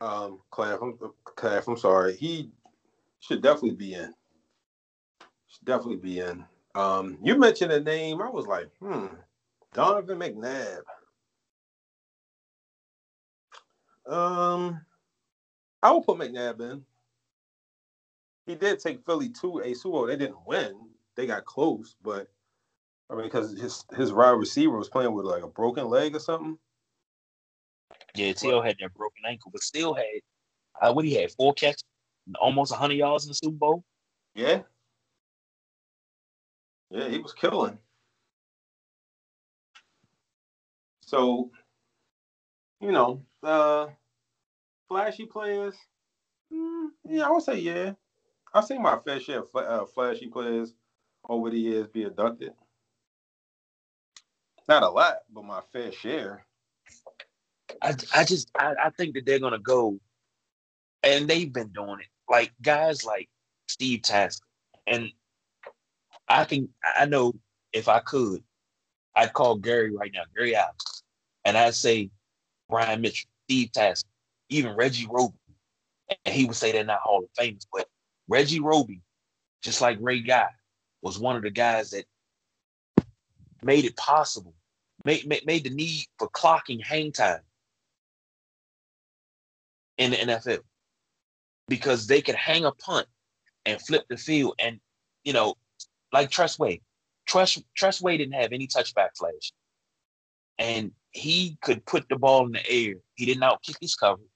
[0.00, 2.50] um, Claff, I'm, I'm sorry, he
[3.20, 4.12] should definitely be in.
[5.48, 6.44] Should definitely be in.
[6.74, 8.20] Um, you mentioned a name.
[8.20, 9.06] I was like, hmm,
[9.72, 10.80] Donovan McNabb.
[14.06, 14.80] Um,
[15.82, 16.84] I will put McNabb in.
[18.46, 20.06] He did take Philly to a Super Bowl.
[20.06, 20.74] They didn't win.
[21.16, 22.28] They got close, but
[23.08, 26.20] I mean, because his his wide receiver was playing with like a broken leg or
[26.20, 26.58] something.
[28.14, 28.60] Yeah, T.O.
[28.60, 30.04] had that broken ankle, but still had
[30.80, 31.84] uh, what he had four catches,
[32.40, 33.84] almost 100 yards in the Super Bowl.
[34.34, 34.62] Yeah,
[36.90, 37.78] yeah, he was killing.
[41.00, 41.50] So,
[42.80, 43.88] you know, uh,
[44.88, 45.74] flashy players.
[46.52, 47.92] Mm, yeah, I would say yeah.
[48.54, 50.74] I've seen my fair share of uh, flashy players
[51.28, 52.52] over the years be abducted.
[54.68, 56.46] Not a lot, but my fair share.
[57.82, 59.98] I, I just I, I think that they're gonna go,
[61.02, 62.06] and they've been doing it.
[62.28, 63.28] Like guys like
[63.68, 64.46] Steve Tasker,
[64.86, 65.10] and
[66.28, 67.34] I can I know
[67.72, 68.42] if I could,
[69.14, 70.72] I'd call Gary right now, Gary Allen,
[71.44, 72.10] and I'd say
[72.68, 74.08] Brian Mitchell, Steve Tasker,
[74.48, 75.34] even Reggie Roby,
[76.24, 77.86] and he would say they're not Hall of Famers, but
[78.28, 79.00] Reggie Roby,
[79.62, 80.48] just like Ray Guy,
[81.02, 82.04] was one of the guys that
[83.62, 84.54] made it possible,
[85.04, 87.40] made, made, made the need for clocking hang time
[89.98, 90.60] in the NFL
[91.68, 93.06] because they could hang a punt
[93.64, 94.54] and flip the field.
[94.58, 94.80] And,
[95.24, 95.54] you know,
[96.12, 96.80] like Tress Way,
[97.26, 99.52] Tress, Tress Way didn't have any touchback flash.
[100.58, 102.94] And he could put the ball in the air.
[103.14, 104.28] He didn't outkick his coverage.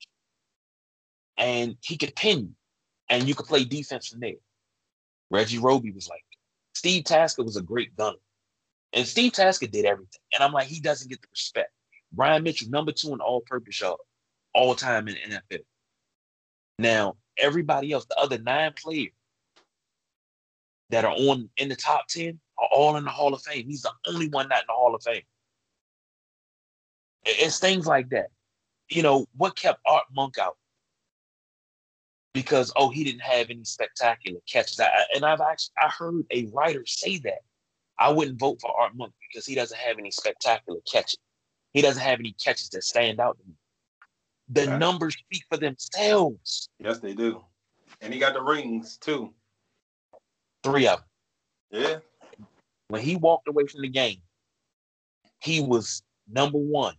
[1.37, 2.55] And he could pin you.
[3.11, 4.35] And you could play defense from there.
[5.31, 6.25] Reggie Roby was like,
[6.75, 8.18] Steve Tasker was a great gunner.
[8.92, 10.21] And Steve Tasker did everything.
[10.33, 11.71] And I'm like, he doesn't get the respect.
[12.12, 13.99] Brian Mitchell, number two in all purpose yard
[14.59, 15.61] all time in the NFL.
[16.81, 19.12] Now, everybody else, the other nine players
[20.90, 23.66] that are on in the top 10 are all in the Hall of Fame.
[23.68, 25.23] He's the only one not in the Hall of Fame.
[27.25, 28.29] It's things like that.
[28.90, 30.57] You know, what kept Art Monk out?
[32.35, 34.81] Because oh, he didn't have any spectacular catches.
[34.81, 37.40] I, and I've actually I heard a writer say that.
[37.99, 41.18] I wouldn't vote for Art Monk because he doesn't have any spectacular catches.
[41.75, 43.55] He doesn't have any catches that stand out to me.
[44.50, 44.78] The yeah.
[44.78, 46.68] numbers speak for themselves.
[46.78, 47.44] Yes, they do.
[48.00, 49.34] And he got the rings too.
[50.62, 51.00] Three of
[51.70, 51.82] them.
[51.82, 51.98] Yeah.
[52.88, 54.22] When he walked away from the game,
[55.40, 56.94] he was number one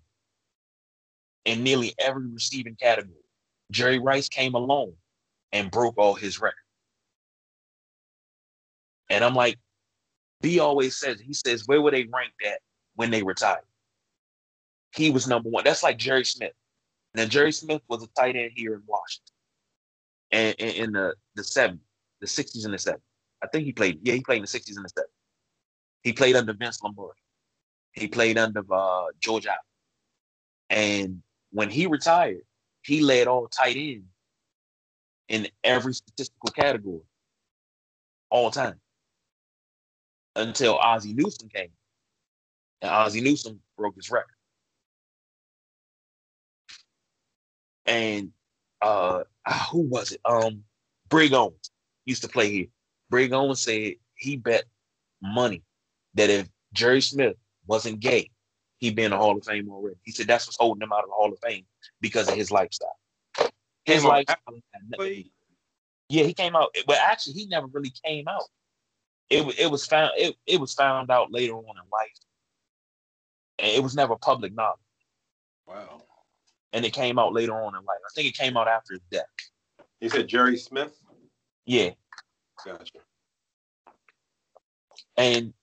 [1.45, 3.15] in nearly every receiving category.
[3.71, 4.93] Jerry Rice came along
[5.51, 6.57] and broke all his records.
[9.09, 9.57] And I'm like,
[10.41, 12.59] B always says, he says, where were they ranked at
[12.95, 13.65] when they retired?
[14.95, 15.63] He was number one.
[15.63, 16.53] That's like Jerry Smith.
[17.15, 19.33] Now, Jerry Smith was a tight end here in Washington.
[20.31, 21.79] And in the, the 70s,
[22.21, 22.99] the 60s and the 70s.
[23.41, 25.05] I think he played, yeah, he played in the 60s and the 70s.
[26.03, 27.19] He played under Vince Lombardi.
[27.93, 29.59] He played under uh, George Allen.
[30.69, 32.41] And when he retired,
[32.83, 34.05] he led all tight ends
[35.27, 37.01] in every statistical category
[38.29, 38.79] all time
[40.35, 41.69] until Ozzie Newsome came.
[42.81, 44.35] And Ozzie Newsome broke his record.
[47.89, 48.31] And
[48.81, 49.23] uh
[49.71, 50.21] who was it?
[50.23, 50.63] Um
[51.09, 51.71] Brig Owens
[52.05, 52.67] used to play here.
[53.09, 54.63] Brig Owens said he bet
[55.21, 55.63] money
[56.13, 57.35] that if Jerry Smith
[57.67, 58.29] wasn't gay,
[58.77, 59.97] he'd be in the Hall of Fame already.
[60.03, 61.65] He said that's what's holding him out of the Hall of Fame
[61.99, 62.97] because of his lifestyle.
[63.85, 64.37] His lifestyle.
[66.09, 68.45] Yeah, he came out, but actually, he never really came out.
[69.29, 72.17] It it was found it, it was found out later on in life,
[73.59, 74.79] and it was never public knowledge.
[75.67, 76.01] Wow.
[76.73, 77.99] And it came out later on in life.
[78.05, 79.25] I think it came out after his death.
[80.01, 80.95] You said Jerry Smith.
[81.65, 81.91] Yeah.
[82.65, 82.99] Gotcha.
[85.17, 85.53] And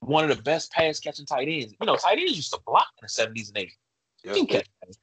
[0.00, 1.74] one of the best pass catching tight ends.
[1.80, 3.76] You know, tight ends used to block in the seventies and eighties.
[4.24, 4.96] Yes,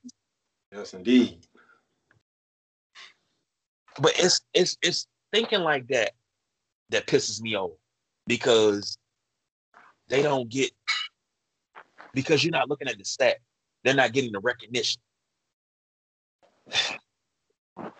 [0.71, 1.45] yes, indeed.
[3.99, 6.11] But it's it's it's thinking like that
[6.89, 7.71] that pisses me off
[8.27, 8.97] because
[10.07, 10.71] they don't get
[12.13, 13.37] because you're not looking at the stat.
[13.83, 15.01] They're not getting the recognition.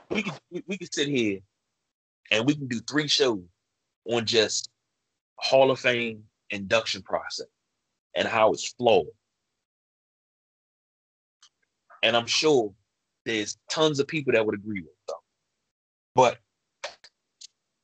[0.10, 1.40] We can we, can sit here
[2.32, 3.44] and we can do three shows
[4.06, 4.70] on just
[5.38, 7.48] Hall of Fame induction process
[8.16, 9.08] and how it's flowed.
[12.04, 12.74] And I'm sure
[13.26, 15.18] there's tons of people that would agree with them.
[16.16, 16.38] But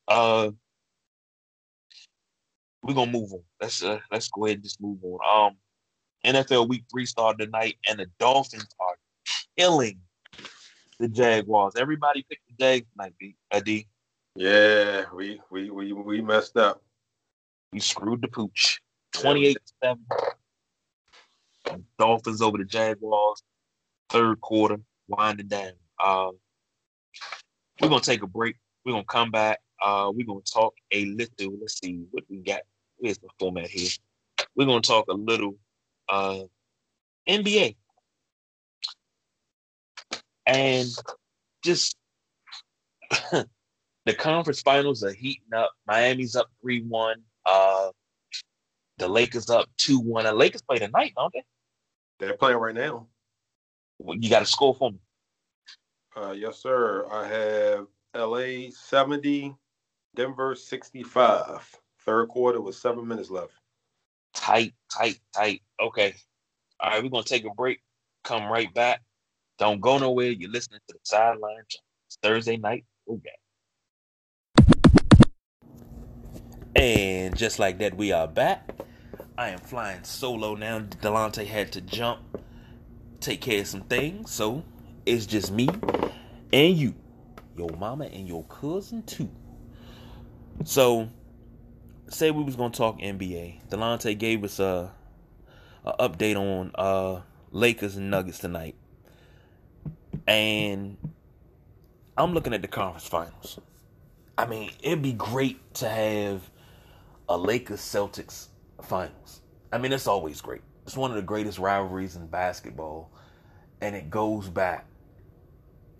[0.07, 0.51] uh
[2.83, 3.43] we're gonna move on.
[3.59, 5.47] Let's uh, let's go ahead and just move on.
[5.47, 5.57] Um
[6.25, 8.95] NFL week three started tonight and the Dolphins are
[9.57, 9.99] killing
[10.99, 11.73] the Jaguars.
[11.77, 13.35] Everybody picked the Jags tonight, B.
[13.51, 13.61] Uh,
[14.35, 16.83] Yeah, we we we we messed up.
[17.71, 18.79] We screwed the pooch.
[19.13, 20.05] 28 7.
[21.97, 23.41] Dolphins over the Jaguars.
[24.09, 25.71] Third quarter, winding down.
[26.03, 26.29] Uh,
[27.79, 28.55] we're gonna take a break.
[28.85, 29.59] We're gonna come back.
[29.81, 31.57] Uh, we're gonna talk a little.
[31.59, 32.61] Let's see what we got.
[32.97, 33.89] Where's the format here?
[34.55, 35.55] We're gonna talk a little
[36.09, 36.41] uh,
[37.27, 37.75] NBA
[40.49, 40.89] and
[41.63, 41.95] just
[43.31, 45.71] the conference finals are heating up.
[45.87, 47.21] Miami's up three one.
[47.45, 47.89] Uh,
[48.97, 50.25] the Lakers up two one.
[50.25, 51.43] The Lakers play tonight, don't they?
[52.19, 53.07] They're playing right now.
[53.99, 54.99] Well, you got a score for me.
[56.15, 57.05] Uh, yes, sir.
[57.11, 59.55] I have LA 70,
[60.15, 61.75] Denver 65.
[62.05, 63.53] Third quarter with seven minutes left.
[64.33, 65.61] Tight, tight, tight.
[65.79, 66.13] Okay.
[66.79, 67.81] All right, we're gonna take a break.
[68.23, 69.01] Come right back.
[69.59, 70.29] Don't go nowhere.
[70.29, 71.63] You're listening to the sideline.
[72.23, 72.85] Thursday night.
[73.07, 73.29] Okay.
[76.75, 78.71] And just like that, we are back.
[79.37, 80.79] I am flying solo now.
[80.79, 82.19] Delonte had to jump,
[83.19, 84.31] take care of some things.
[84.31, 84.63] So
[85.05, 85.67] it's just me
[86.53, 86.95] and you,
[87.57, 89.29] your mama and your cousin too.
[90.63, 91.09] So
[92.07, 93.67] say we was gonna talk NBA.
[93.69, 94.91] Delonte gave us a,
[95.85, 98.75] a update on uh Lakers and Nuggets tonight.
[100.29, 100.95] And
[102.15, 103.59] I'm looking at the conference finals.
[104.37, 106.47] I mean, it'd be great to have
[107.27, 108.49] a Lakers Celtics
[108.83, 109.41] finals.
[109.73, 110.61] I mean, it's always great.
[110.85, 113.11] It's one of the greatest rivalries in basketball,
[113.81, 114.85] and it goes back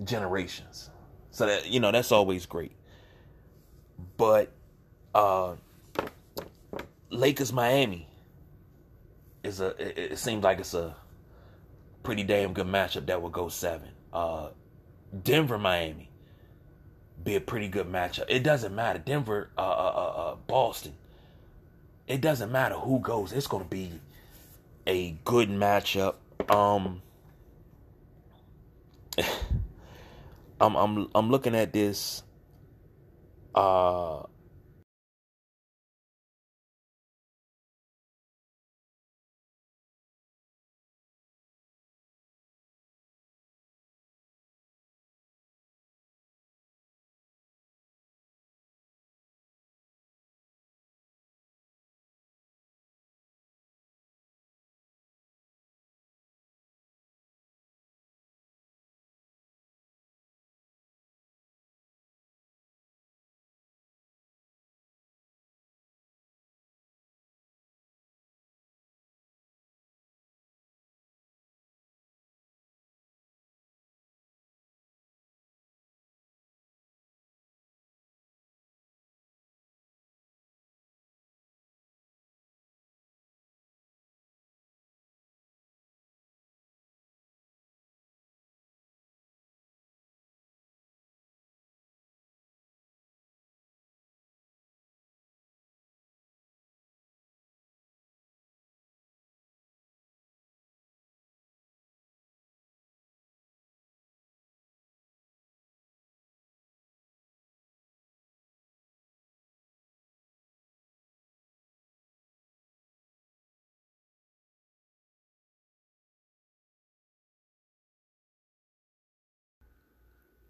[0.04, 0.92] generations.
[1.32, 2.74] So that you know, that's always great.
[4.16, 4.52] But
[5.16, 5.56] uh
[7.10, 8.08] Lakers Miami
[9.44, 10.96] is a it, it seems like it's a
[12.04, 13.90] pretty damn good matchup that will go seven.
[14.14, 14.50] Uh
[15.24, 16.10] Denver Miami
[17.24, 18.26] be a pretty good matchup.
[18.30, 19.00] It doesn't matter.
[19.00, 20.96] Denver uh, uh, uh, uh Boston
[22.10, 23.32] it doesn't matter who goes.
[23.32, 24.02] It's going to be
[24.88, 26.16] a good matchup.
[26.50, 27.04] Um,
[30.60, 32.24] I'm I'm I'm looking at this.
[33.54, 34.24] Uh,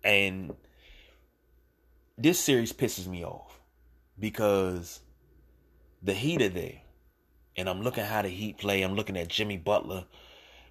[0.09, 0.55] And
[2.17, 3.59] this series pisses me off
[4.17, 5.01] because
[6.01, 6.81] the Heat are there.
[7.55, 8.81] And I'm looking how the Heat play.
[8.81, 10.05] I'm looking at Jimmy Butler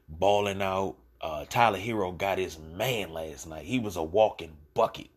[0.09, 0.97] balling out.
[1.21, 3.65] Uh, Tyler Herro got his man last night.
[3.65, 5.11] He was a walking bucket.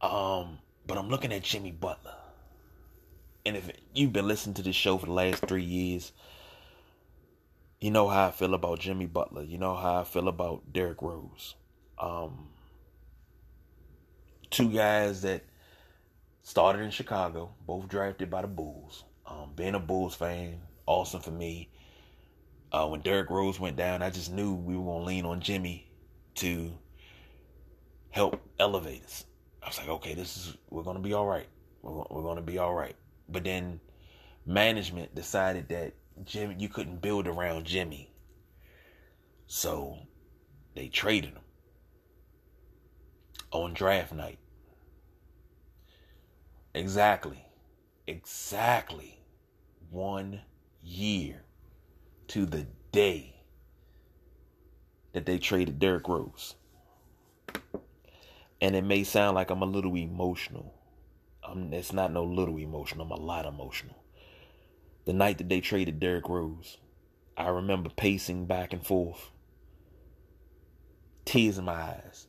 [0.00, 2.16] Um, but I'm looking at Jimmy Butler.
[3.46, 6.10] And if you've been listening to this show for the last three years,
[7.80, 9.44] you know how I feel about Jimmy Butler.
[9.44, 11.54] You know how I feel about Derrick Rose.
[12.00, 12.48] Um,
[14.50, 15.44] two guys that
[16.42, 19.04] started in Chicago, both drafted by the Bulls.
[19.26, 21.68] Um, being a Bulls fan, awesome for me.
[22.72, 25.90] Uh, when Derrick Rose went down, I just knew we were gonna lean on Jimmy
[26.36, 26.72] to
[28.10, 29.26] help elevate us.
[29.62, 31.48] I was like, okay, this is we're gonna be all right.
[31.82, 32.96] We're, we're gonna be all right.
[33.28, 33.80] But then
[34.46, 35.94] management decided that
[36.24, 38.10] Jimmy, you couldn't build around Jimmy,
[39.46, 39.98] so
[40.74, 41.42] they traded him
[43.52, 44.38] on draft night.
[46.74, 47.44] Exactly,
[48.06, 49.20] exactly
[49.90, 50.40] one
[50.82, 51.42] year
[52.28, 53.34] to the day
[55.12, 56.54] that they traded Derrick Rose.
[58.60, 60.74] And it may sound like I'm a little emotional.
[61.42, 63.04] I'm, it's not no little emotional.
[63.04, 63.96] I'm a lot emotional.
[65.06, 66.78] The night that they traded Derrick Rose,
[67.36, 69.30] I remember pacing back and forth,
[71.24, 72.26] tears in my eyes,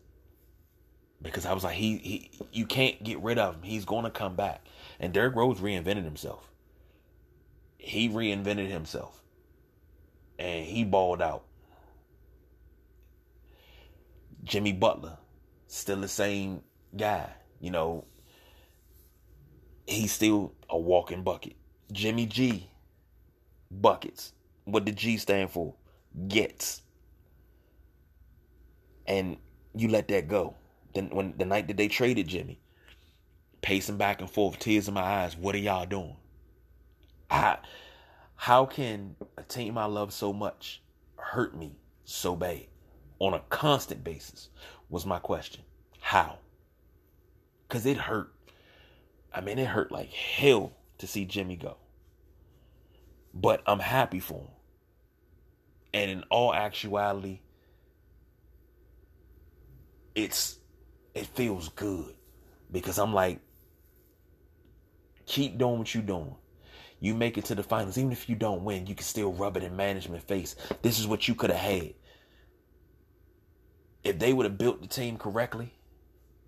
[1.21, 3.63] because I was like, he, he, you can't get rid of him.
[3.63, 4.65] He's going to come back.
[4.99, 6.49] And Derrick Rose reinvented himself.
[7.77, 9.23] He reinvented himself,
[10.37, 11.45] and he balled out.
[14.43, 15.17] Jimmy Butler,
[15.67, 16.61] still the same
[16.95, 17.27] guy.
[17.59, 18.05] You know,
[19.87, 21.55] he's still a walking bucket.
[21.91, 22.69] Jimmy G,
[23.71, 24.33] buckets.
[24.65, 25.73] What did G stand for?
[26.27, 26.83] Gets.
[29.07, 29.37] And
[29.75, 30.55] you let that go.
[30.93, 32.59] Then when the night that they traded Jimmy,
[33.61, 35.37] pacing back and forth, tears in my eyes.
[35.37, 36.15] What are y'all doing?
[37.29, 37.59] How
[38.35, 40.81] how can a team I love so much
[41.15, 42.65] hurt me so bad
[43.19, 44.49] on a constant basis?
[44.89, 45.63] Was my question.
[45.99, 46.39] How?
[47.69, 48.33] Cause it hurt.
[49.33, 51.77] I mean, it hurt like hell to see Jimmy go.
[53.33, 54.47] But I'm happy for him.
[55.93, 57.39] And in all actuality,
[60.15, 60.57] it's
[61.13, 62.13] it feels good
[62.71, 63.39] because I'm like,
[65.25, 66.35] keep doing what you're doing.
[66.99, 69.57] You make it to the finals, even if you don't win, you can still rub
[69.57, 70.55] it in management face.
[70.81, 71.93] This is what you could have had.
[74.03, 75.73] If they would have built the team correctly,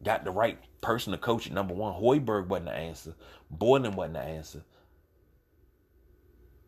[0.04, 1.54] got the right person to coach it.
[1.54, 3.16] Number one, Hoiberg wasn't the answer.
[3.56, 4.64] Boylen wasn't the answer.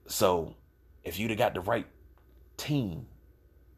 [0.08, 0.56] So,
[1.04, 1.88] if you'd have got the right
[2.58, 3.08] team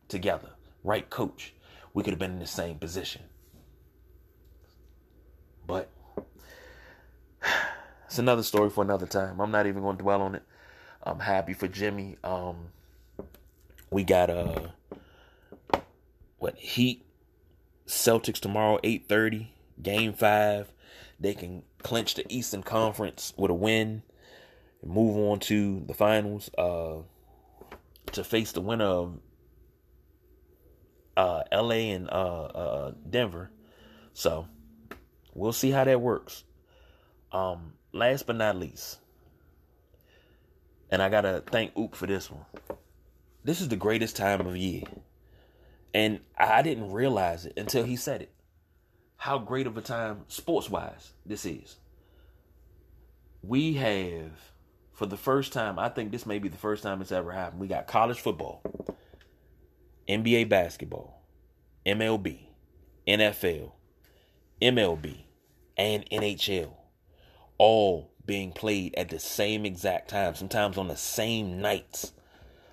[0.08, 0.50] together,
[0.84, 1.54] right coach,
[1.94, 3.24] we could have been in the same position.
[5.68, 5.90] But
[8.06, 9.40] it's another story for another time.
[9.40, 10.44] I'm not even going to dwell on it.
[11.04, 12.18] I'm happy for Jimmy.
[12.24, 12.70] Um,
[13.92, 14.68] we got uh,
[16.40, 17.06] what Heat
[17.86, 19.48] Celtics tomorrow, 8:30,
[19.82, 20.72] Game Five.
[21.20, 24.04] They can clinch the Eastern Conference with a win
[24.82, 26.50] and move on to the finals.
[26.58, 26.98] Uh,
[28.12, 29.20] to face the winner of
[31.16, 31.92] uh, L.A.
[31.92, 33.52] and uh, uh, Denver.
[34.14, 34.48] So
[35.38, 36.44] we'll see how that works.
[37.32, 38.98] Um, last but not least,
[40.90, 42.46] and I gotta thank Oop for this one.
[43.44, 44.84] This is the greatest time of year.
[45.94, 48.32] And I didn't realize it until he said it.
[49.16, 51.78] How great of a time, sports wise, this is.
[53.42, 54.32] We have,
[54.92, 57.62] for the first time, I think this may be the first time it's ever happened.
[57.62, 58.62] We got college football,
[60.08, 61.24] NBA basketball,
[61.86, 62.40] MLB,
[63.08, 63.72] NFL,
[64.62, 65.18] MLB,
[65.78, 66.72] and NHL
[67.58, 72.14] all being played at the same exact time, sometimes on the same nights.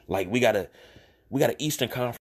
[0.09, 0.69] Like we got a
[1.31, 2.19] we got an Eastern Conference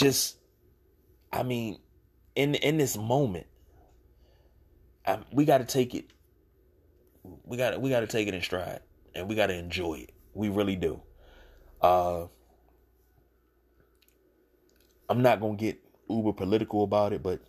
[0.00, 0.36] just,
[1.32, 1.78] I mean,
[2.34, 3.46] in in this moment,
[5.06, 6.06] I, we got to take it.
[7.44, 8.80] We got we got to take it in stride,
[9.14, 10.12] and we got to enjoy it.
[10.34, 11.02] We really do.
[11.82, 12.26] Uh,
[15.08, 17.40] I'm not gonna get uber political about it, but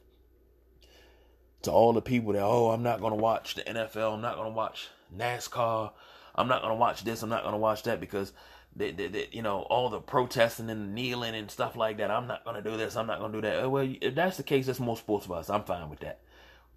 [1.61, 4.49] to all the people that oh, I'm not gonna watch the NFL, I'm not gonna
[4.49, 5.91] watch NASCAR,
[6.35, 8.33] I'm not gonna watch this, I'm not gonna watch that because
[8.75, 12.11] they, they, they, you know all the protesting and kneeling and stuff like that.
[12.11, 13.69] I'm not gonna do this, I'm not gonna do that.
[13.69, 15.49] Well, if that's the case, that's more sports for us.
[15.49, 16.21] I'm fine with that.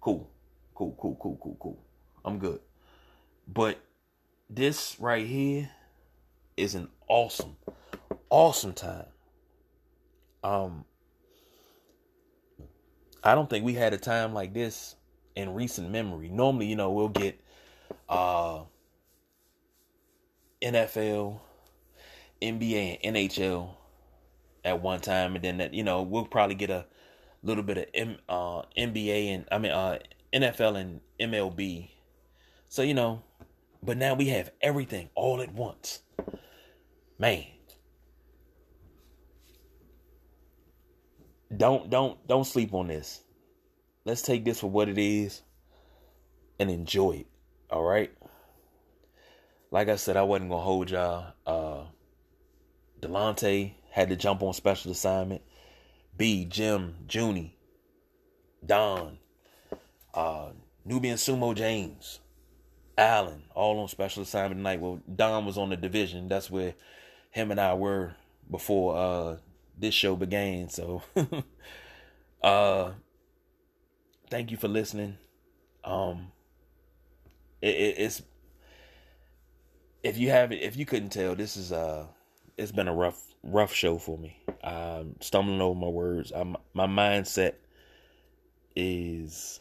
[0.01, 0.29] Cool,
[0.73, 1.79] cool, cool, cool, cool, cool.
[2.23, 2.59] I'm good.
[3.47, 3.79] But
[4.49, 5.69] this right here
[6.57, 7.55] is an awesome,
[8.29, 9.05] awesome time.
[10.43, 10.85] Um,
[13.23, 14.95] I don't think we had a time like this
[15.35, 16.29] in recent memory.
[16.29, 17.39] Normally, you know, we'll get
[18.07, 18.63] uh
[20.61, 21.39] NFL,
[22.41, 23.69] NBA, and NHL
[24.63, 26.85] at one time, and then that you know we'll probably get a
[27.43, 29.99] little bit of M, uh, NBA and I mean uh,
[30.33, 31.89] NFL and MLB.
[32.67, 33.23] So you know,
[33.81, 36.01] but now we have everything all at once.
[37.17, 37.45] Man.
[41.55, 43.21] Don't don't don't sleep on this.
[44.03, 45.41] Let's take this for what it is
[46.59, 47.27] and enjoy it.
[47.69, 48.11] All right?
[49.71, 51.33] Like I said, I wasn't gonna hold y'all.
[51.45, 51.85] Uh
[53.05, 55.41] Delonte had to jump on special assignment.
[56.17, 57.57] B, Jim, Junie,
[58.65, 59.17] Don,
[60.13, 60.49] uh,
[60.85, 62.19] Nubian Sumo James,
[62.97, 64.79] Allen, all on special assignment tonight.
[64.79, 66.29] Well, Don was on the division.
[66.29, 66.73] That's where
[67.31, 68.15] him and I were
[68.49, 69.37] before uh,
[69.77, 70.69] this show began.
[70.69, 71.01] So,
[72.43, 72.91] uh,
[74.29, 75.17] thank you for listening.
[75.83, 76.31] Um,
[77.61, 78.21] it, it, it's
[80.01, 82.05] if you haven't, if you couldn't tell, this is uh,
[82.57, 84.37] it's been a rough, rough show for me.
[84.63, 86.31] I'm stumbling over my words.
[86.33, 87.53] I'm my mindset
[88.75, 89.59] is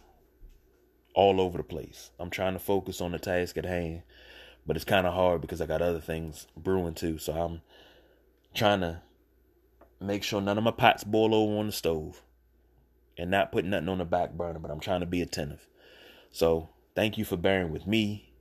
[1.14, 2.10] all over the place.
[2.18, 4.02] I'm trying to focus on the task at hand,
[4.66, 7.18] but it's kind of hard because I got other things brewing too.
[7.18, 7.60] So I'm
[8.54, 9.02] trying to
[10.00, 12.22] make sure none of my pots boil over on the stove
[13.16, 15.66] and not putting nothing on the back burner, but I'm trying to be attentive.
[16.30, 18.32] So thank you for bearing with me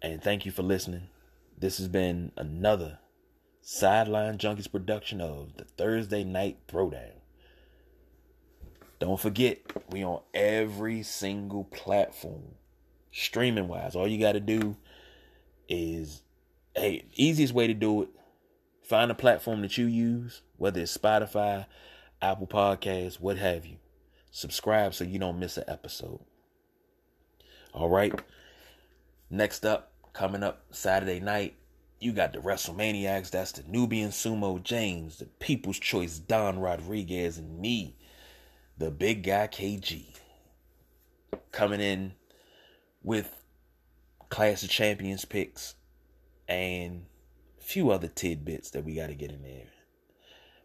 [0.00, 1.08] and thank you for listening.
[1.58, 2.98] This has been another
[3.64, 7.12] Sideline Junkies production of the Thursday Night Throwdown.
[8.98, 9.58] Don't forget,
[9.88, 12.56] we on every single platform,
[13.12, 13.94] streaming wise.
[13.94, 14.76] All you got to do
[15.68, 16.22] is,
[16.74, 18.08] hey, easiest way to do it,
[18.82, 21.66] find a platform that you use, whether it's Spotify,
[22.20, 23.76] Apple Podcasts, what have you.
[24.32, 26.20] Subscribe so you don't miss an episode.
[27.72, 28.20] All right.
[29.30, 31.54] Next up, coming up Saturday night,
[32.02, 33.30] you got the WrestleManiacs.
[33.30, 37.96] That's the Nubian Sumo James, the People's Choice Don Rodriguez, and me,
[38.76, 40.06] the big guy KG,
[41.52, 42.12] coming in
[43.04, 43.44] with
[44.30, 45.76] Clash of Champions picks
[46.48, 47.06] and
[47.60, 49.66] a few other tidbits that we got to get in there.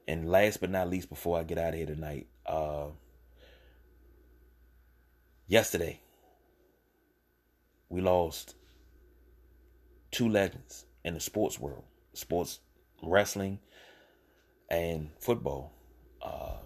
[0.08, 2.88] And last but not least, before I get out of here tonight, uh,
[5.48, 6.02] yesterday
[7.90, 8.56] we lost
[10.10, 11.84] two legends in the sports world,
[12.14, 12.60] sports
[13.02, 13.60] wrestling
[14.70, 15.74] and football.
[16.22, 16.58] Uh,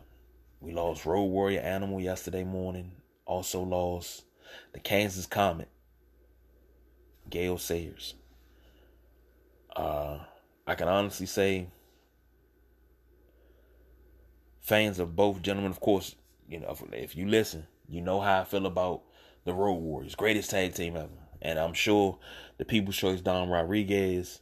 [0.60, 2.92] we lost Road Warrior Animal yesterday morning.
[3.26, 4.24] Also lost
[4.74, 5.70] the Kansas Comet,
[7.30, 8.16] Gale Sayers.
[9.76, 10.20] Uh,
[10.68, 11.68] I can honestly say,
[14.60, 16.16] fans of both gentlemen, of course,
[16.48, 19.02] you know, if, if you listen, you know how I feel about
[19.46, 21.10] the Road Warriors, greatest tag team ever.
[21.42, 22.20] And I'm sure
[22.58, 24.42] the People's Choice Don Rodriguez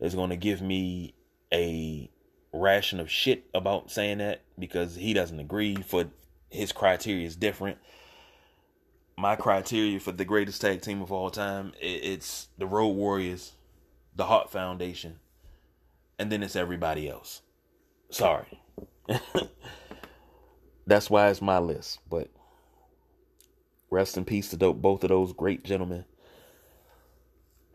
[0.00, 1.14] is going to give me
[1.52, 2.10] a
[2.52, 6.06] ration of shit about saying that because he doesn't agree for
[6.50, 7.78] his criteria is different.
[9.16, 13.52] My criteria for the greatest tag team of all time it's the road warriors
[14.14, 15.18] the Hart foundation
[16.18, 17.42] and then it's everybody else.
[18.10, 18.60] Sorry.
[20.86, 22.28] That's why it's my list but
[23.90, 26.04] rest in peace to both of those great gentlemen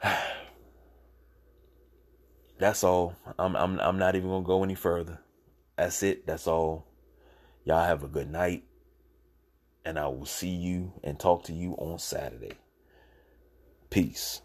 [2.60, 3.16] that's all.
[3.38, 5.20] I'm I'm I'm not even gonna go any further.
[5.78, 6.26] That's it.
[6.28, 6.88] That's all.
[7.64, 8.64] Y'all have a good night.
[9.86, 12.54] And I will see you and talk to you on Saturday.
[13.90, 14.42] Peace.